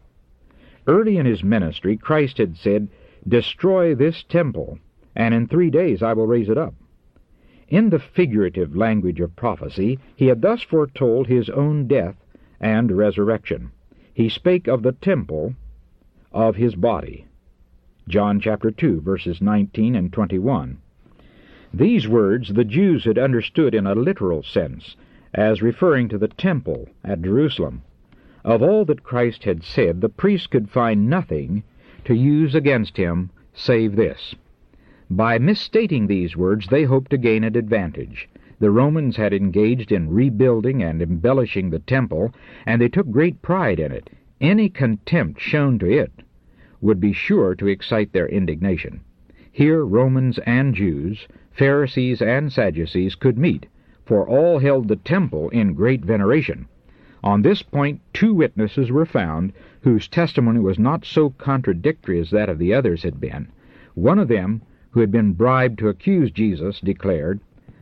Early 0.87 1.17
in 1.17 1.25
his 1.25 1.43
ministry, 1.43 1.97
Christ 1.97 2.37
had 2.37 2.59
said, 2.59 2.89
Destroy 3.27 3.95
this 3.95 4.23
temple, 4.23 4.79
and 5.17 5.33
in 5.33 5.47
three 5.47 5.71
days 5.71 6.03
I 6.03 6.13
will 6.13 6.27
raise 6.27 6.51
it 6.51 6.59
up. 6.59 6.75
In 7.69 7.89
the 7.89 7.99
figurative 7.99 8.77
language 8.77 9.19
of 9.19 9.35
prophecy, 9.35 9.99
he 10.15 10.27
had 10.27 10.43
thus 10.43 10.63
foretold 10.63 11.27
his 11.27 11.49
own 11.49 11.87
death 11.87 12.23
and 12.61 12.93
resurrection. 12.93 13.71
He 14.13 14.29
spake 14.29 14.69
of 14.69 14.83
the 14.83 14.93
temple 14.93 15.55
of 16.33 16.57
his 16.57 16.75
body. 16.75 17.25
John 18.09 18.41
chapter 18.41 18.71
2, 18.71 19.01
verses 19.01 19.41
19 19.41 19.95
and 19.95 20.13
21. 20.13 20.77
These 21.73 22.07
words 22.07 22.53
the 22.53 22.65
Jews 22.65 23.05
had 23.05 23.19
understood 23.19 23.75
in 23.75 23.87
a 23.87 23.95
literal 23.95 24.43
sense, 24.43 24.97
as 25.35 25.63
referring 25.63 26.09
to 26.09 26.19
the 26.19 26.29
temple 26.29 26.89
at 27.05 27.23
Jerusalem. 27.23 27.83
Of 28.45 28.63
all 28.63 28.85
that 28.87 29.03
Christ 29.03 29.45
had 29.45 29.63
said, 29.63 30.01
the 30.01 30.09
priests 30.09 30.47
could 30.47 30.71
find 30.71 31.11
nothing 31.11 31.63
to 32.05 32.15
use 32.15 32.55
against 32.55 32.97
him 32.97 33.31
save 33.53 33.97
this. 33.97 34.35
By 35.11 35.39
misstating 35.39 36.07
these 36.07 36.37
words, 36.37 36.69
they 36.69 36.85
hoped 36.85 37.11
to 37.11 37.19
gain 37.19 37.45
an 37.45 37.57
advantage. 37.57 38.29
The 38.61 38.71
Romans 38.71 39.17
had 39.17 39.33
engaged 39.33 39.93
in 39.93 40.11
rebuilding 40.11 40.83
and 40.83 41.01
embellishing 41.01 41.71
the 41.71 41.79
temple, 41.79 42.33
and 42.67 42.81
they 42.81 42.89
took 42.89 43.11
great 43.11 43.41
pride 43.43 43.81
in 43.81 43.93
it. 43.93 44.11
Any 44.41 44.69
contempt 44.69 45.41
shown 45.41 45.79
to 45.81 45.91
it 45.91 46.13
would 46.81 47.01
be 47.01 47.13
sure 47.13 47.55
to 47.55 47.67
excite 47.67 48.13
their 48.13 48.29
indignation. 48.29 49.01
Here 49.51 49.85
Romans 49.85 50.39
and 50.47 50.75
Jews, 50.75 51.27
Pharisees 51.51 52.23
and 52.23 52.53
Sadducees 52.53 53.15
could 53.15 53.39
meet, 53.39 53.67
for 54.09 54.27
all 54.27 54.59
held 54.59 54.89
the 54.89 54.97
temple 54.97 55.51
in 55.51 55.75
great 55.75 56.03
veneration. 56.03 56.67
On 57.23 57.43
this 57.43 57.61
point 57.61 58.01
two 58.15 58.33
witnesses 58.33 58.91
were 58.91 59.05
found 59.05 59.53
whose 59.83 60.09
testimony 60.09 60.61
was 60.61 60.79
not 60.79 61.05
so 61.05 61.29
contradictory 61.29 62.19
as 62.19 62.31
that 62.31 62.49
of 62.49 62.59
the 62.59 62.73
others 62.73 63.03
had 63.03 63.21
been. 63.21 63.49
One 63.95 64.19
of 64.19 64.29
them, 64.29 64.63
who 64.93 65.01
had 65.01 65.11
been 65.11 65.35
bribed 65.35 65.79
to 65.81 65.89
accuse 65.89 66.31
Jesus, 66.31 66.81
declared, 66.81 67.41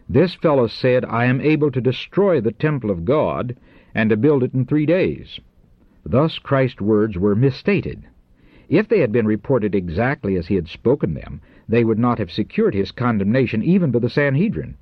This 0.09 0.35
fellow 0.35 0.67
said, 0.67 1.05
I 1.05 1.27
am 1.27 1.41
able 1.41 1.71
to 1.71 1.81
destroy 1.81 2.41
the 2.41 2.51
temple 2.51 2.91
of 2.91 3.05
God 3.05 3.55
and 3.95 4.11
to 4.11 4.17
build 4.17 4.43
it 4.43 4.53
in 4.53 4.65
three 4.65 4.85
days. 4.85 5.39
Thus 6.05 6.41
Christ's 6.41 6.81
words 6.81 7.17
were 7.17 7.37
misstated. 7.37 8.03
If 8.69 8.89
they 8.89 8.99
had 8.99 9.13
been 9.13 9.29
reported 9.29 9.77
exactly 9.77 10.35
as 10.35 10.49
he 10.49 10.57
had 10.57 10.67
spoken 10.67 11.15
them, 11.15 11.41
they 11.69 11.85
would 11.85 12.01
not 12.01 12.19
have 12.19 12.33
secured 12.33 12.75
his 12.75 12.91
condemnation 12.91 13.63
even 13.63 13.93
by 13.93 14.01
the 14.01 14.11
Sanhedrin. 14.11 14.77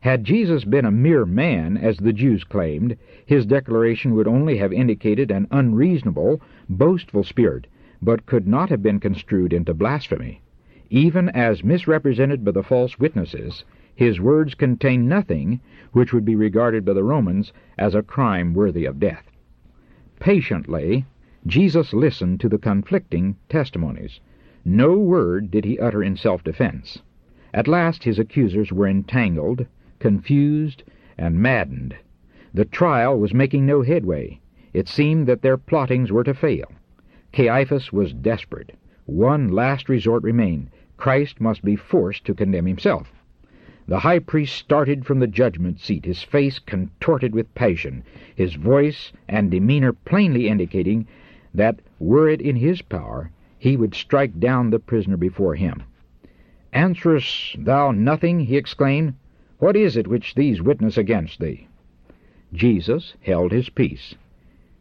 Had 0.00 0.24
Jesus 0.24 0.64
been 0.64 0.84
a 0.84 0.90
mere 0.90 1.24
man, 1.24 1.76
as 1.76 1.96
the 1.96 2.12
Jews 2.12 2.44
claimed, 2.44 2.96
his 3.24 3.46
declaration 3.46 4.14
would 4.14 4.28
only 4.28 4.58
have 4.58 4.72
indicated 4.72 5.30
an 5.30 5.48
unreasonable, 5.50 6.40
boastful 6.68 7.24
spirit, 7.24 7.66
but 8.00 8.26
could 8.26 8.46
not 8.46 8.68
have 8.68 8.82
been 8.82 9.00
construed 9.00 9.52
into 9.52 9.74
blasphemy. 9.74 10.42
Even 10.90 11.28
as 11.30 11.64
misrepresented 11.64 12.44
by 12.44 12.52
the 12.52 12.62
false 12.62 12.98
witnesses, 12.98 13.64
his 13.96 14.20
words 14.20 14.54
contain 14.54 15.08
nothing 15.08 15.60
which 15.92 16.12
would 16.12 16.24
be 16.24 16.36
regarded 16.36 16.84
by 16.84 16.92
the 16.92 17.02
Romans 17.02 17.52
as 17.78 17.94
a 17.94 18.02
crime 18.02 18.54
worthy 18.54 18.84
of 18.84 19.00
death. 19.00 19.24
Patiently, 20.20 21.04
Jesus 21.46 21.92
listened 21.92 22.38
to 22.40 22.48
the 22.48 22.58
conflicting 22.58 23.34
testimonies. 23.48 24.20
No 24.64 24.96
word 24.96 25.50
did 25.50 25.64
he 25.64 25.78
utter 25.78 26.02
in 26.02 26.16
self-defense. 26.16 27.02
At 27.54 27.66
last 27.66 28.04
his 28.04 28.18
accusers 28.18 28.70
were 28.70 28.86
entangled, 28.86 29.66
confused, 30.06 30.84
and 31.18 31.42
maddened. 31.42 31.96
The 32.54 32.64
trial 32.64 33.18
was 33.18 33.34
making 33.34 33.66
no 33.66 33.82
headway. 33.82 34.38
It 34.72 34.86
seemed 34.86 35.26
that 35.26 35.42
their 35.42 35.56
plottings 35.56 36.12
were 36.12 36.22
to 36.22 36.32
fail. 36.32 36.70
Caiaphas 37.32 37.92
was 37.92 38.12
desperate. 38.12 38.76
One 39.06 39.48
last 39.48 39.88
resort 39.88 40.22
remained. 40.22 40.70
Christ 40.96 41.40
must 41.40 41.64
be 41.64 41.74
forced 41.74 42.24
to 42.26 42.34
condemn 42.34 42.66
himself. 42.66 43.12
The 43.88 43.98
high 43.98 44.20
priest 44.20 44.54
started 44.54 45.04
from 45.04 45.18
the 45.18 45.26
judgment 45.26 45.80
seat, 45.80 46.04
his 46.04 46.22
face 46.22 46.60
contorted 46.60 47.34
with 47.34 47.52
passion, 47.56 48.04
his 48.32 48.54
voice 48.54 49.12
and 49.26 49.50
demeanor 49.50 49.92
plainly 49.92 50.46
indicating 50.46 51.08
that, 51.52 51.80
were 51.98 52.28
it 52.28 52.40
in 52.40 52.54
his 52.54 52.80
power, 52.80 53.32
he 53.58 53.76
would 53.76 53.92
strike 53.92 54.38
down 54.38 54.70
the 54.70 54.78
prisoner 54.78 55.16
before 55.16 55.56
him. 55.56 55.82
Answerest 56.72 57.64
thou 57.64 57.90
nothing? 57.90 58.38
he 58.38 58.56
exclaimed. 58.56 59.14
What 59.58 59.74
is 59.74 59.96
it 59.96 60.06
which 60.06 60.34
these 60.34 60.60
witness 60.60 60.98
against 60.98 61.40
thee? 61.40 61.66
Jesus 62.52 63.14
held 63.22 63.52
his 63.52 63.70
peace. 63.70 64.14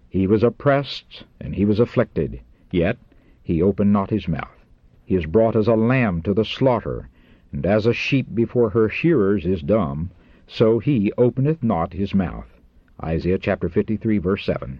He 0.09 0.27
was 0.27 0.43
oppressed, 0.43 1.23
and 1.39 1.55
he 1.55 1.63
was 1.63 1.79
afflicted, 1.79 2.41
yet 2.71 2.97
he 3.41 3.61
opened 3.61 3.93
not 3.93 4.09
his 4.09 4.27
mouth. 4.27 4.65
He 5.05 5.15
is 5.15 5.25
brought 5.25 5.55
as 5.55 5.67
a 5.67 5.75
lamb 5.75 6.21
to 6.23 6.33
the 6.33 6.43
slaughter, 6.43 7.07
and 7.53 7.65
as 7.65 7.85
a 7.85 7.93
sheep 7.93 8.27
before 8.33 8.69
her 8.71 8.89
shearers 8.89 9.45
is 9.45 9.61
dumb, 9.61 10.11
so 10.45 10.79
he 10.79 11.13
openeth 11.17 11.63
not 11.63 11.93
his 11.93 12.13
mouth. 12.13 12.59
Isaiah 13.01 13.37
chapter 13.37 13.69
53, 13.69 14.17
verse 14.17 14.45
7. 14.45 14.79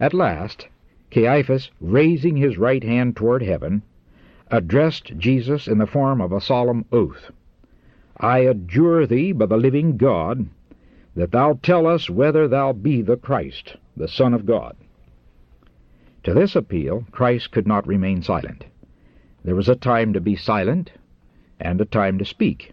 At 0.00 0.12
last, 0.12 0.68
Caiaphas, 1.10 1.70
raising 1.80 2.36
his 2.36 2.58
right 2.58 2.82
hand 2.82 3.16
toward 3.16 3.42
heaven, 3.42 3.82
addressed 4.50 5.16
Jesus 5.16 5.66
in 5.66 5.78
the 5.78 5.86
form 5.86 6.20
of 6.20 6.32
a 6.32 6.40
solemn 6.40 6.84
oath. 6.92 7.30
I 8.24 8.38
adjure 8.38 9.04
thee 9.04 9.32
by 9.32 9.46
the 9.46 9.56
living 9.56 9.96
God, 9.96 10.48
that 11.16 11.32
thou 11.32 11.58
tell 11.60 11.88
us 11.88 12.08
whether 12.08 12.46
thou 12.46 12.72
be 12.72 13.02
the 13.02 13.16
Christ, 13.16 13.76
the 13.96 14.06
Son 14.06 14.32
of 14.32 14.46
God. 14.46 14.76
To 16.22 16.32
this 16.32 16.54
appeal 16.54 17.04
Christ 17.10 17.50
could 17.50 17.66
not 17.66 17.84
remain 17.84 18.22
silent. 18.22 18.64
There 19.42 19.56
was 19.56 19.68
a 19.68 19.74
time 19.74 20.12
to 20.12 20.20
be 20.20 20.36
silent, 20.36 20.92
and 21.58 21.80
a 21.80 21.84
time 21.84 22.16
to 22.18 22.24
speak. 22.24 22.72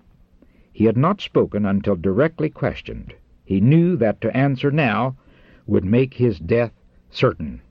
He 0.72 0.86
had 0.86 0.96
not 0.96 1.20
spoken 1.20 1.66
until 1.66 1.96
directly 1.96 2.52
questioned. 2.52 3.16
He 3.44 3.60
knew 3.60 3.96
that 3.96 4.22
to 4.22 4.38
answer 4.38 4.70
now 4.70 5.16
would 5.66 5.84
make 5.84 6.14
his 6.14 6.38
death 6.38 6.74
certain. 7.10 7.62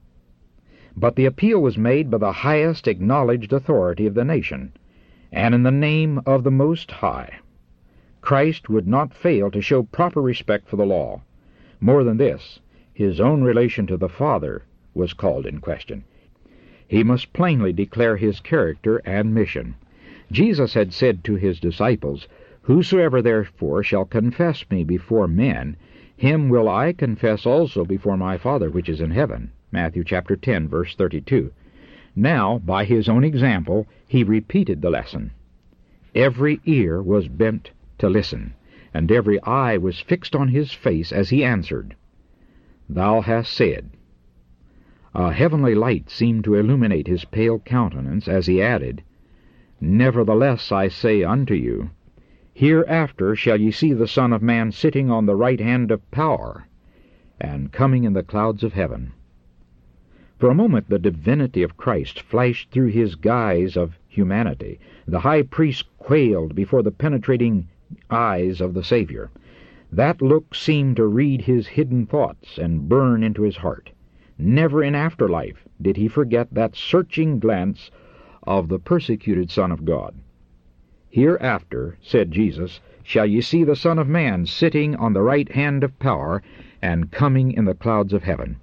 But 0.96 1.14
the 1.14 1.26
appeal 1.26 1.62
was 1.62 1.78
made 1.78 2.10
by 2.10 2.18
the 2.18 2.32
highest 2.32 2.88
acknowledged 2.88 3.52
authority 3.52 4.04
of 4.08 4.14
the 4.14 4.24
nation, 4.24 4.72
and 5.30 5.54
in 5.54 5.62
the 5.62 5.70
name 5.70 6.20
of 6.26 6.42
the 6.42 6.50
Most 6.50 6.90
High. 6.90 7.38
Christ 8.20 8.68
would 8.68 8.88
not 8.88 9.14
fail 9.14 9.50
to 9.50 9.62
show 9.62 9.82
proper 9.82 10.20
respect 10.20 10.68
for 10.68 10.76
the 10.76 10.86
law. 10.86 11.22
More 11.80 12.02
than 12.04 12.16
this, 12.16 12.60
his 12.92 13.20
own 13.20 13.42
relation 13.42 13.86
to 13.86 13.96
the 13.96 14.08
Father 14.08 14.62
was 14.92 15.12
called 15.12 15.46
in 15.46 15.60
question. 15.60 16.04
He 16.88 17.04
must 17.04 17.32
plainly 17.32 17.72
declare 17.72 18.16
his 18.16 18.40
character 18.40 19.00
and 19.04 19.32
mission. 19.32 19.76
Jesus 20.32 20.74
had 20.74 20.92
said 20.92 21.22
to 21.24 21.36
his 21.36 21.60
disciples, 21.60 22.26
Whosoever 22.62 23.22
therefore 23.22 23.82
shall 23.82 24.04
confess 24.04 24.64
me 24.70 24.84
before 24.84 25.28
men, 25.28 25.76
him 26.16 26.48
will 26.48 26.68
I 26.68 26.92
confess 26.92 27.46
also 27.46 27.84
before 27.84 28.16
my 28.16 28.36
Father 28.36 28.68
which 28.68 28.88
is 28.88 29.00
in 29.00 29.12
heaven. 29.12 29.52
Matthew 29.70 30.02
chapter 30.02 30.34
10 30.34 30.68
verse 30.68 30.94
32. 30.96 31.52
Now, 32.16 32.58
by 32.58 32.84
his 32.84 33.08
own 33.08 33.22
example, 33.22 33.86
he 34.08 34.24
repeated 34.24 34.82
the 34.82 34.90
lesson. 34.90 35.30
Every 36.14 36.60
ear 36.66 37.00
was 37.00 37.28
bent 37.28 37.70
to 37.98 38.08
listen, 38.08 38.54
and 38.94 39.10
every 39.10 39.42
eye 39.42 39.76
was 39.76 39.98
fixed 39.98 40.36
on 40.36 40.48
his 40.48 40.72
face 40.72 41.10
as 41.10 41.30
he 41.30 41.42
answered, 41.44 41.96
Thou 42.88 43.20
hast 43.22 43.52
said. 43.52 43.90
A 45.14 45.32
heavenly 45.32 45.74
light 45.74 46.08
seemed 46.08 46.44
to 46.44 46.54
illuminate 46.54 47.08
his 47.08 47.24
pale 47.24 47.58
countenance 47.58 48.28
as 48.28 48.46
he 48.46 48.62
added, 48.62 49.02
Nevertheless 49.80 50.70
I 50.70 50.86
say 50.86 51.24
unto 51.24 51.54
you, 51.54 51.90
Hereafter 52.54 53.34
shall 53.34 53.60
ye 53.60 53.72
see 53.72 53.92
the 53.92 54.06
Son 54.06 54.32
of 54.32 54.42
Man 54.42 54.70
sitting 54.70 55.10
on 55.10 55.26
the 55.26 55.36
right 55.36 55.60
hand 55.60 55.90
of 55.90 56.08
power, 56.12 56.68
and 57.40 57.72
coming 57.72 58.04
in 58.04 58.12
the 58.12 58.22
clouds 58.22 58.62
of 58.62 58.74
heaven. 58.74 59.12
For 60.38 60.50
a 60.50 60.54
moment 60.54 60.88
the 60.88 61.00
divinity 61.00 61.64
of 61.64 61.76
Christ 61.76 62.20
flashed 62.20 62.70
through 62.70 62.88
his 62.88 63.16
guise 63.16 63.76
of 63.76 63.98
humanity. 64.06 64.78
The 65.06 65.20
high 65.20 65.42
priest 65.42 65.86
quailed 65.98 66.54
before 66.54 66.84
the 66.84 66.92
penetrating 66.92 67.66
eyes 68.10 68.60
of 68.60 68.74
the 68.74 68.84
Savior. 68.84 69.30
That 69.90 70.20
look 70.20 70.54
seemed 70.54 70.96
to 70.96 71.06
read 71.06 71.42
his 71.42 71.66
hidden 71.66 72.06
thoughts 72.06 72.58
and 72.58 72.88
burn 72.88 73.22
into 73.22 73.42
his 73.42 73.56
heart. 73.56 73.90
Never 74.36 74.82
in 74.82 74.94
after 74.94 75.28
life 75.28 75.66
did 75.80 75.96
he 75.96 76.08
forget 76.08 76.52
that 76.52 76.76
searching 76.76 77.38
glance 77.38 77.90
of 78.42 78.68
the 78.68 78.78
persecuted 78.78 79.50
Son 79.50 79.72
of 79.72 79.84
God. 79.84 80.14
Hereafter, 81.08 81.96
said 82.00 82.30
Jesus, 82.30 82.80
shall 83.02 83.26
ye 83.26 83.40
see 83.40 83.64
the 83.64 83.74
Son 83.74 83.98
of 83.98 84.06
Man 84.06 84.44
sitting 84.44 84.94
on 84.94 85.14
the 85.14 85.22
right 85.22 85.50
hand 85.50 85.82
of 85.82 85.98
power, 85.98 86.42
and 86.82 87.10
coming 87.10 87.52
in 87.52 87.64
the 87.64 87.74
clouds 87.74 88.12
of 88.12 88.24
heaven. 88.24 88.56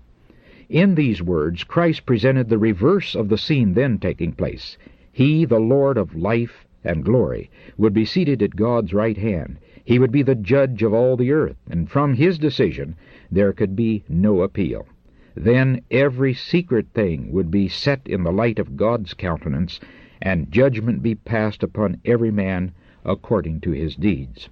In 0.69 0.95
these 0.95 1.21
words, 1.21 1.63
Christ 1.63 2.05
presented 2.05 2.49
the 2.49 2.57
reverse 2.57 3.15
of 3.15 3.29
the 3.29 3.37
scene 3.37 3.73
then 3.73 3.97
taking 3.97 4.31
place. 4.31 4.77
He, 5.11 5.45
the 5.45 5.59
Lord 5.59 5.97
of 5.97 6.15
life 6.15 6.64
and 6.85 7.03
glory, 7.03 7.49
would 7.77 7.93
be 7.93 8.05
seated 8.05 8.41
at 8.43 8.55
God's 8.55 8.93
right 8.93 9.17
hand. 9.17 9.57
He 9.83 9.99
would 9.99 10.11
be 10.11 10.21
the 10.21 10.35
judge 10.35 10.83
of 10.83 10.93
all 10.93 11.17
the 11.17 11.31
earth, 11.31 11.57
and 11.69 11.89
from 11.89 12.13
his 12.13 12.39
decision 12.39 12.95
there 13.31 13.53
could 13.53 13.75
be 13.75 14.03
no 14.07 14.41
appeal. 14.41 14.87
Then 15.35 15.81
every 15.91 16.33
secret 16.33 16.87
thing 16.93 17.31
would 17.31 17.51
be 17.51 17.67
set 17.67 18.07
in 18.07 18.23
the 18.23 18.31
light 18.31 18.57
of 18.57 18.77
God's 18.77 19.13
countenance, 19.13 19.79
and 20.21 20.51
judgment 20.51 21.03
be 21.03 21.15
passed 21.15 21.61
upon 21.61 21.99
every 22.05 22.31
man 22.31 22.71
according 23.03 23.59
to 23.61 23.71
his 23.71 23.95
deeds. 23.95 24.49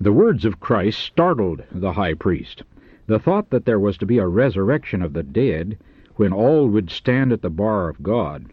The 0.00 0.12
words 0.12 0.44
of 0.44 0.60
Christ 0.60 1.00
startled 1.00 1.64
the 1.72 1.94
high 1.94 2.14
priest. 2.14 2.62
The 3.06 3.18
thought 3.18 3.50
that 3.50 3.64
there 3.64 3.80
was 3.80 3.96
to 3.98 4.06
be 4.06 4.18
a 4.18 4.28
resurrection 4.28 5.02
of 5.02 5.14
the 5.14 5.22
dead, 5.22 5.78
when 6.16 6.32
all 6.32 6.68
would 6.68 6.90
stand 6.90 7.32
at 7.32 7.42
the 7.42 7.50
bar 7.50 7.88
of 7.88 8.02
God, 8.02 8.52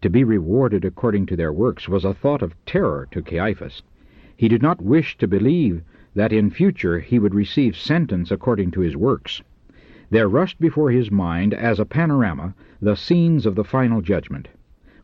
to 0.00 0.08
be 0.08 0.22
rewarded 0.22 0.84
according 0.84 1.26
to 1.26 1.36
their 1.36 1.52
works, 1.52 1.88
was 1.88 2.04
a 2.04 2.14
thought 2.14 2.42
of 2.42 2.54
terror 2.64 3.08
to 3.10 3.20
Caiaphas. 3.22 3.82
He 4.36 4.48
did 4.48 4.62
not 4.62 4.80
wish 4.80 5.18
to 5.18 5.26
believe 5.26 5.82
that 6.14 6.32
in 6.32 6.50
future 6.50 7.00
he 7.00 7.18
would 7.18 7.34
receive 7.34 7.76
sentence 7.76 8.30
according 8.30 8.70
to 8.72 8.80
his 8.80 8.96
works. 8.96 9.42
There 10.10 10.28
rushed 10.28 10.60
before 10.60 10.90
his 10.90 11.10
mind, 11.10 11.52
as 11.52 11.80
a 11.80 11.84
panorama, 11.84 12.54
the 12.80 12.96
scenes 12.96 13.44
of 13.44 13.54
the 13.54 13.64
final 13.64 14.00
judgment. 14.00 14.48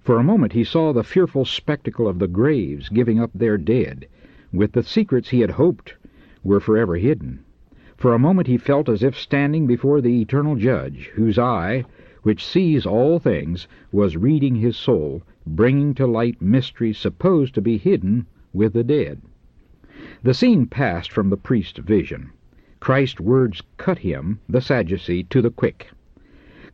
For 0.00 0.18
a 0.18 0.24
moment 0.24 0.52
he 0.52 0.64
saw 0.64 0.92
the 0.92 1.02
fearful 1.02 1.44
spectacle 1.44 2.07
of 2.07 2.18
the 2.18 2.28
graves 2.28 2.88
giving 2.88 3.18
up 3.18 3.30
their 3.35 3.59
dead, 3.59 4.07
with 4.52 4.72
the 4.72 4.83
secrets 4.83 5.30
he 5.30 5.40
had 5.40 5.50
hoped 5.50 5.94
were 6.42 6.61
forever 6.61 6.96
hidden. 6.96 7.40
For 7.96 8.12
a 8.14 8.18
moment 8.18 8.46
he 8.46 8.59
felt 8.59 8.88
as 8.88 9.02
if 9.02 9.16
standing 9.16 9.66
before 9.66 10.00
the 10.00 10.20
eternal 10.20 10.57
Judge, 10.57 11.11
whose 11.14 11.38
eye 11.38 11.85
which 12.24 12.44
sees 12.44 12.87
all 12.87 13.18
things, 13.18 13.68
was 13.92 14.16
reading 14.16 14.56
his 14.56 14.76
soul, 14.78 15.22
bringing 15.46 15.92
to 15.92 16.06
light 16.06 16.40
mysteries 16.40 16.96
supposed 16.96 17.54
to 17.54 17.60
be 17.60 17.76
hidden 17.76 18.26
with 18.54 18.72
the 18.72 18.82
dead. 18.82 19.20
The 20.22 20.32
scene 20.32 20.66
passed 20.66 21.12
from 21.12 21.28
the 21.28 21.37
priest's 21.37 21.78
vision. 21.80 22.30
Christ's 22.80 23.20
words 23.20 23.62
cut 23.76 23.98
him, 23.98 24.40
the 24.48 24.62
Sadducee, 24.62 25.24
to 25.24 25.42
the 25.42 25.50
quick. 25.50 25.90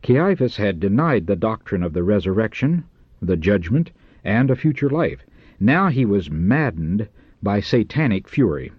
Caiaphas 0.01 0.55
had 0.55 0.79
denied 0.79 1.27
the 1.27 1.35
doctrine 1.35 1.83
of 1.83 1.91
the 1.91 2.03
resurrection, 2.03 2.85
the 3.21 3.35
judgment, 3.35 3.91
and 4.23 4.49
a 4.49 4.55
future 4.55 4.89
life. 4.89 5.25
Now 5.59 5.89
he 5.89 6.05
was 6.05 6.31
maddened 6.31 7.09
by 7.43 7.59
satanic 7.59 8.29
fury. 8.29 8.71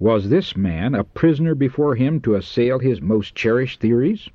Was 0.00 0.30
this 0.30 0.56
man 0.56 0.96
a 0.96 1.04
prisoner 1.04 1.54
before 1.54 1.94
him 1.94 2.20
to 2.22 2.34
assail 2.34 2.80
his 2.80 3.00
most 3.00 3.36
cherished 3.36 3.80
theories? 3.80 4.28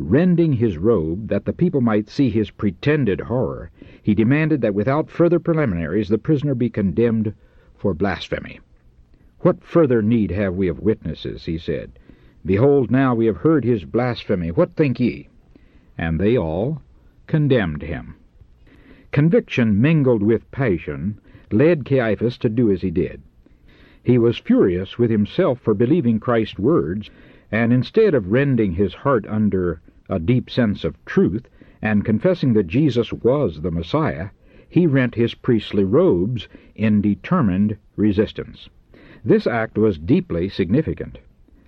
Rending 0.00 0.54
his 0.54 0.78
robe, 0.78 1.28
that 1.28 1.44
the 1.44 1.52
people 1.52 1.80
might 1.82 2.08
see 2.08 2.30
his 2.30 2.50
pretended 2.50 3.20
horror, 3.20 3.70
he 4.00 4.14
demanded 4.14 4.62
that 4.62 4.74
without 4.74 5.10
further 5.10 5.38
preliminaries 5.38 6.08
the 6.08 6.16
prisoner 6.16 6.54
be 6.54 6.70
condemned 6.70 7.34
for 7.74 7.92
blasphemy. 7.92 8.60
What 9.40 9.62
further 9.62 10.00
need 10.00 10.30
have 10.30 10.54
we 10.54 10.68
of 10.68 10.80
witnesses? 10.80 11.44
he 11.44 11.58
said. 11.58 11.98
Behold, 12.46 12.90
now 12.90 13.14
we 13.14 13.26
have 13.26 13.38
heard 13.38 13.64
his 13.64 13.84
blasphemy. 13.84 14.50
What 14.50 14.76
think 14.76 14.98
ye? 14.98 15.28
And 15.98 16.18
they 16.18 16.38
all 16.38 16.80
condemned 17.26 17.82
him. 17.82 18.14
Conviction 19.12 19.78
mingled 19.78 20.22
with 20.22 20.50
passion 20.50 21.20
led 21.50 21.84
Caiaphas 21.84 22.38
to 22.38 22.48
do 22.48 22.70
as 22.70 22.80
he 22.80 22.90
did. 22.90 23.20
He 24.02 24.16
was 24.16 24.38
furious 24.38 24.96
with 24.96 25.10
himself 25.10 25.60
for 25.60 25.74
believing 25.74 26.18
Christ's 26.18 26.58
words, 26.58 27.10
and 27.52 27.72
instead 27.72 28.14
of 28.14 28.32
rending 28.32 28.72
his 28.72 28.94
heart 28.94 29.26
under 29.28 29.80
a 30.08 30.18
deep 30.18 30.48
sense 30.48 30.84
of 30.84 31.04
truth 31.04 31.48
and 31.82 32.04
confessing 32.04 32.52
that 32.54 32.66
Jesus 32.66 33.12
was 33.12 33.60
the 33.60 33.70
Messiah, 33.70 34.30
he 34.68 34.86
rent 34.86 35.14
his 35.14 35.34
priestly 35.34 35.84
robes 35.84 36.48
in 36.74 37.00
determined 37.00 37.76
resistance. 37.96 38.68
This 39.24 39.46
act 39.46 39.78
was 39.78 39.98
deeply 39.98 40.48
significant. 40.48 41.18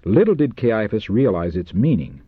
Little 0.05 0.35
did 0.35 0.57
Caiaphas 0.57 1.11
realize 1.11 1.57
its 1.57 1.75
meaning. 1.75 2.23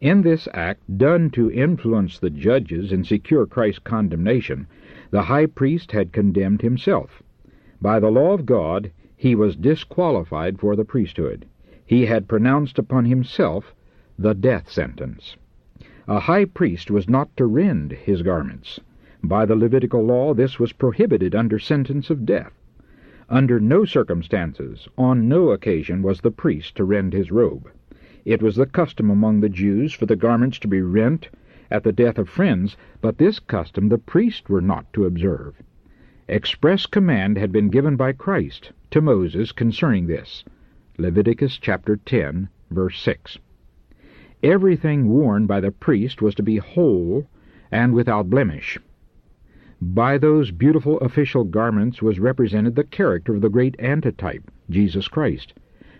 In 0.00 0.22
this 0.22 0.46
act, 0.54 0.82
done 0.96 1.30
to 1.30 1.50
influence 1.50 2.18
the 2.18 2.30
judges 2.30 2.92
and 2.92 3.04
secure 3.04 3.46
Christ's 3.46 3.80
condemnation, 3.80 4.66
the 5.10 5.22
high 5.22 5.46
priest 5.46 5.90
had 5.90 6.12
condemned 6.12 6.62
himself. 6.62 7.22
By 7.80 7.98
the 7.98 8.10
law 8.10 8.32
of 8.32 8.46
God, 8.46 8.92
he 9.16 9.34
was 9.34 9.56
disqualified 9.56 10.60
for 10.60 10.76
the 10.76 10.84
priesthood. 10.84 11.46
He 11.84 12.06
had 12.06 12.28
pronounced 12.28 12.78
upon 12.78 13.06
himself 13.06 13.74
the 14.16 14.34
death 14.34 14.70
sentence. 14.70 15.36
A 16.10 16.20
high 16.20 16.46
priest 16.46 16.90
was 16.90 17.06
not 17.06 17.36
to 17.36 17.44
rend 17.44 17.92
his 17.92 18.22
garments. 18.22 18.80
By 19.22 19.44
the 19.44 19.54
Levitical 19.54 20.02
law, 20.02 20.32
this 20.32 20.58
was 20.58 20.72
prohibited 20.72 21.34
under 21.34 21.58
sentence 21.58 22.08
of 22.08 22.24
death. 22.24 22.54
Under 23.28 23.60
no 23.60 23.84
circumstances, 23.84 24.88
on 24.96 25.28
no 25.28 25.50
occasion, 25.50 26.00
was 26.00 26.22
the 26.22 26.30
priest 26.30 26.78
to 26.78 26.84
rend 26.84 27.12
his 27.12 27.30
robe. 27.30 27.70
It 28.24 28.40
was 28.40 28.56
the 28.56 28.64
custom 28.64 29.10
among 29.10 29.40
the 29.40 29.50
Jews 29.50 29.92
for 29.92 30.06
the 30.06 30.16
garments 30.16 30.58
to 30.60 30.66
be 30.66 30.80
rent 30.80 31.28
at 31.70 31.84
the 31.84 31.92
death 31.92 32.16
of 32.16 32.30
friends, 32.30 32.74
but 33.02 33.18
this 33.18 33.38
custom 33.38 33.90
the 33.90 33.98
priests 33.98 34.48
were 34.48 34.62
not 34.62 34.90
to 34.94 35.04
observe. 35.04 35.62
Express 36.26 36.86
command 36.86 37.36
had 37.36 37.52
been 37.52 37.68
given 37.68 37.96
by 37.96 38.12
Christ 38.12 38.72
to 38.92 39.02
Moses 39.02 39.52
concerning 39.52 40.06
this. 40.06 40.42
Leviticus 40.96 41.58
chapter 41.58 41.96
10, 41.96 42.48
verse 42.70 42.98
6. 42.98 43.36
Everything 44.42 45.08
worn 45.08 45.46
by 45.46 45.60
the 45.60 45.70
priest 45.70 46.22
was 46.22 46.34
to 46.36 46.42
be 46.42 46.58
whole 46.58 47.26
and 47.70 47.92
without 47.92 48.30
blemish. 48.30 48.78
By 49.80 50.18
those 50.18 50.50
beautiful 50.50 50.98
official 50.98 51.44
garments 51.44 52.02
was 52.02 52.18
represented 52.18 52.74
the 52.74 52.84
character 52.84 53.34
of 53.34 53.40
the 53.40 53.48
great 53.48 53.76
antitype, 53.78 54.50
Jesus 54.70 55.08
Christ 55.08 55.54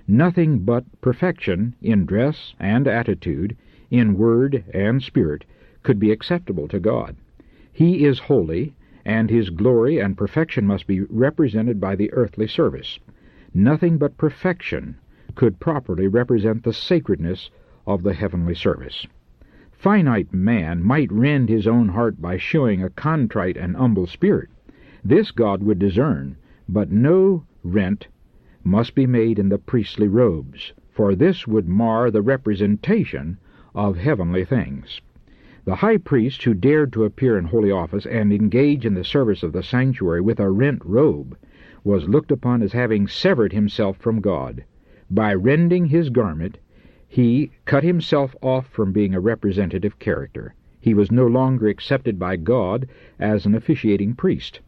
nothing 0.09 0.61
but 0.61 0.85
perfection 1.03 1.74
in 1.83 2.07
dress 2.07 2.55
and 2.59 2.88
attitude, 2.88 3.55
in 3.90 4.16
word 4.16 4.64
and 4.72 5.03
spirit, 5.03 5.44
could 5.83 5.98
be 5.98 6.11
acceptable 6.11 6.66
to 6.66 6.81
God. 6.81 7.14
He 7.70 8.07
is 8.07 8.18
holy, 8.18 8.74
and 9.05 9.29
his 9.29 9.51
glory 9.51 9.98
and 9.98 10.16
perfection 10.16 10.66
must 10.66 10.87
be 10.87 11.03
represented 11.03 11.79
by 11.79 11.94
the 11.94 12.11
earthly 12.14 12.48
service. 12.48 12.98
Nothing 13.53 13.98
but 13.98 14.16
perfection 14.16 14.96
could 15.35 15.61
properly 15.61 16.09
represent 16.09 16.64
the 16.64 16.72
sacredness 16.72 17.51
of 17.88 18.03
the 18.03 18.12
heavenly 18.12 18.55
service. 18.55 19.07
Finite 19.72 20.35
man 20.35 20.83
might 20.83 21.11
rend 21.11 21.48
his 21.48 21.66
own 21.66 21.88
heart 21.88 22.20
by 22.20 22.37
showing 22.37 22.83
a 22.83 22.90
contrite 22.90 23.57
and 23.57 23.74
humble 23.74 24.07
spirit. 24.07 24.51
This 25.03 25.31
God 25.31 25.62
would 25.62 25.79
discern, 25.79 26.37
but 26.68 26.92
no 26.92 27.44
rent 27.64 28.09
must 28.62 28.94
be 28.94 29.07
made 29.07 29.38
in 29.38 29.48
the 29.48 29.57
priestly 29.57 30.07
robes, 30.07 30.74
for 30.90 31.14
this 31.14 31.46
would 31.46 31.66
mar 31.66 32.11
the 32.11 32.20
representation 32.20 33.38
of 33.74 33.96
heavenly 33.96 34.44
things. 34.44 35.01
The 35.64 35.77
high 35.77 35.96
priest 35.96 36.42
who 36.44 36.53
dared 36.53 36.92
to 36.92 37.05
appear 37.05 37.38
in 37.38 37.46
holy 37.46 37.70
office 37.70 38.05
and 38.05 38.35
engage 38.35 38.85
in 38.85 38.92
the 38.92 39.05
service 39.05 39.42
of 39.42 39.53
the 39.53 39.62
sanctuary 39.62 40.20
with 40.20 40.40
a 40.40 40.51
rent 40.51 40.83
robe 40.85 41.38
was 41.85 42.07
looked 42.07 42.31
upon 42.31 42.61
as 42.61 42.72
having 42.72 43.09
severed 43.09 43.55
himself 43.55 43.96
from 43.96 44.20
God. 44.20 44.64
By 45.11 45.33
rending 45.33 45.87
his 45.87 46.11
garment, 46.11 46.59
he 47.11 47.51
cut 47.64 47.83
himself 47.83 48.37
off 48.42 48.66
from 48.68 48.92
being 48.92 49.14
a 49.14 49.21
representative 49.21 49.99
character. 49.99 50.55
He 50.79 50.92
was 50.92 51.11
no 51.11 51.27
longer 51.27 51.66
accepted 51.66 52.18
by 52.18 52.37
God 52.37 52.87
as 53.18 53.47
an 53.47 53.55
officiating 53.55 54.14
priest. 54.14 54.61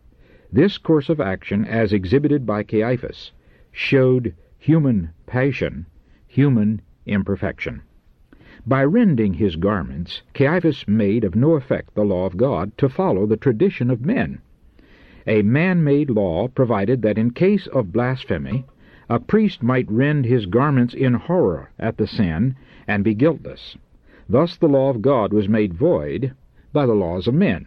This 0.50 0.79
course 0.79 1.09
of 1.09 1.20
action, 1.20 1.64
as 1.66 1.92
exhibited 1.92 2.46
by 2.46 2.62
Caiaphas, 2.62 3.33
showed 3.70 4.35
human 4.59 5.11
passion, 5.26 5.87
human 6.26 6.81
imperfection. 7.07 7.83
By 8.66 8.85
rending 8.85 9.35
his 9.35 9.57
garments, 9.57 10.22
Caiaphas 10.35 10.88
made 10.88 11.24
of 11.24 11.37
no 11.37 11.53
effect 11.53 11.94
the 11.94 12.05
law 12.05 12.24
of 12.26 12.37
God 12.37 12.76
to 12.79 12.88
follow 12.88 13.26
the 13.26 13.37
tradition 13.37 13.90
of 13.90 14.05
men. 14.05 14.40
A 15.26 15.42
man-made 15.42 16.11
law 16.11 16.48
provided 16.48 17.03
that 17.03 17.18
in 17.18 17.31
case 17.31 17.66
of 17.66 17.92
blasphemy, 17.92 18.64
a 19.11 19.18
priest 19.18 19.61
might 19.61 19.90
rend 19.90 20.25
his 20.25 20.46
garments 20.46 20.94
in 20.94 21.14
horror 21.14 21.68
at 21.81 21.96
the 21.96 22.07
sin 22.07 22.55
and 22.87 23.03
be 23.03 23.12
guiltless. 23.12 23.77
Thus 24.29 24.57
the 24.57 24.68
law 24.68 24.88
of 24.88 25.03
God 25.03 25.33
was 25.33 25.49
made 25.49 25.75
void 25.75 26.33
by 26.73 26.87
the 26.87 26.94
laws 26.94 27.27
of 27.27 27.35
men. 27.35 27.66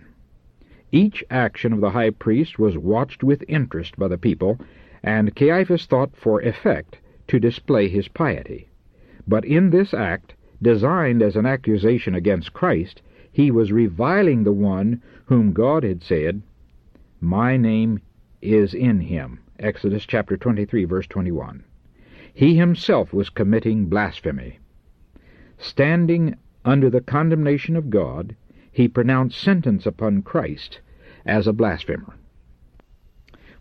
Each 0.89 1.21
action 1.29 1.73
of 1.73 1.82
the 1.82 1.89
high 1.89 2.12
priest 2.12 2.58
was 2.58 2.77
watched 2.77 3.25
with 3.25 3.43
interest 3.49 3.97
by 3.97 4.08
the 4.08 4.17
people 4.17 4.58
and 5.03 5.36
Caiaphas 5.36 5.86
thought 5.86 6.15
for 6.15 6.39
effect 6.41 6.99
to 7.27 7.41
display 7.41 7.89
his 7.89 8.08
piety. 8.08 8.69
But 9.27 9.43
in 9.43 9.69
this 9.69 9.93
act, 9.93 10.36
designed 10.62 11.21
as 11.21 11.36
an 11.36 11.45
accusation 11.45 12.15
against 12.15 12.53
Christ, 12.53 13.01
he 13.29 13.51
was 13.51 13.73
reviling 13.73 14.45
the 14.45 14.53
one 14.53 15.01
whom 15.25 15.51
God 15.51 15.84
had 15.84 16.03
said, 16.03 16.41
My 17.19 17.58
name 17.58 17.99
is 18.41 18.73
in 18.73 19.01
him. 19.01 19.39
Exodus 19.63 20.06
chapter 20.06 20.36
23, 20.36 20.84
verse 20.84 21.08
21. 21.08 21.63
He 22.34 22.58
himself 22.58 23.13
was 23.13 23.30
committing 23.30 23.86
blasphemy. 23.86 24.60
Standing 25.58 26.36
under 26.65 26.89
the 26.89 26.99
condemnation 26.99 27.78
of 27.78 27.89
God, 27.89 28.36
he 28.69 28.89
pronounced 28.89 29.39
sentence 29.39 29.86
upon 29.86 30.21
Christ 30.21 30.82
as 31.26 31.47
a 31.47 31.54
blasphemer. 31.54 32.17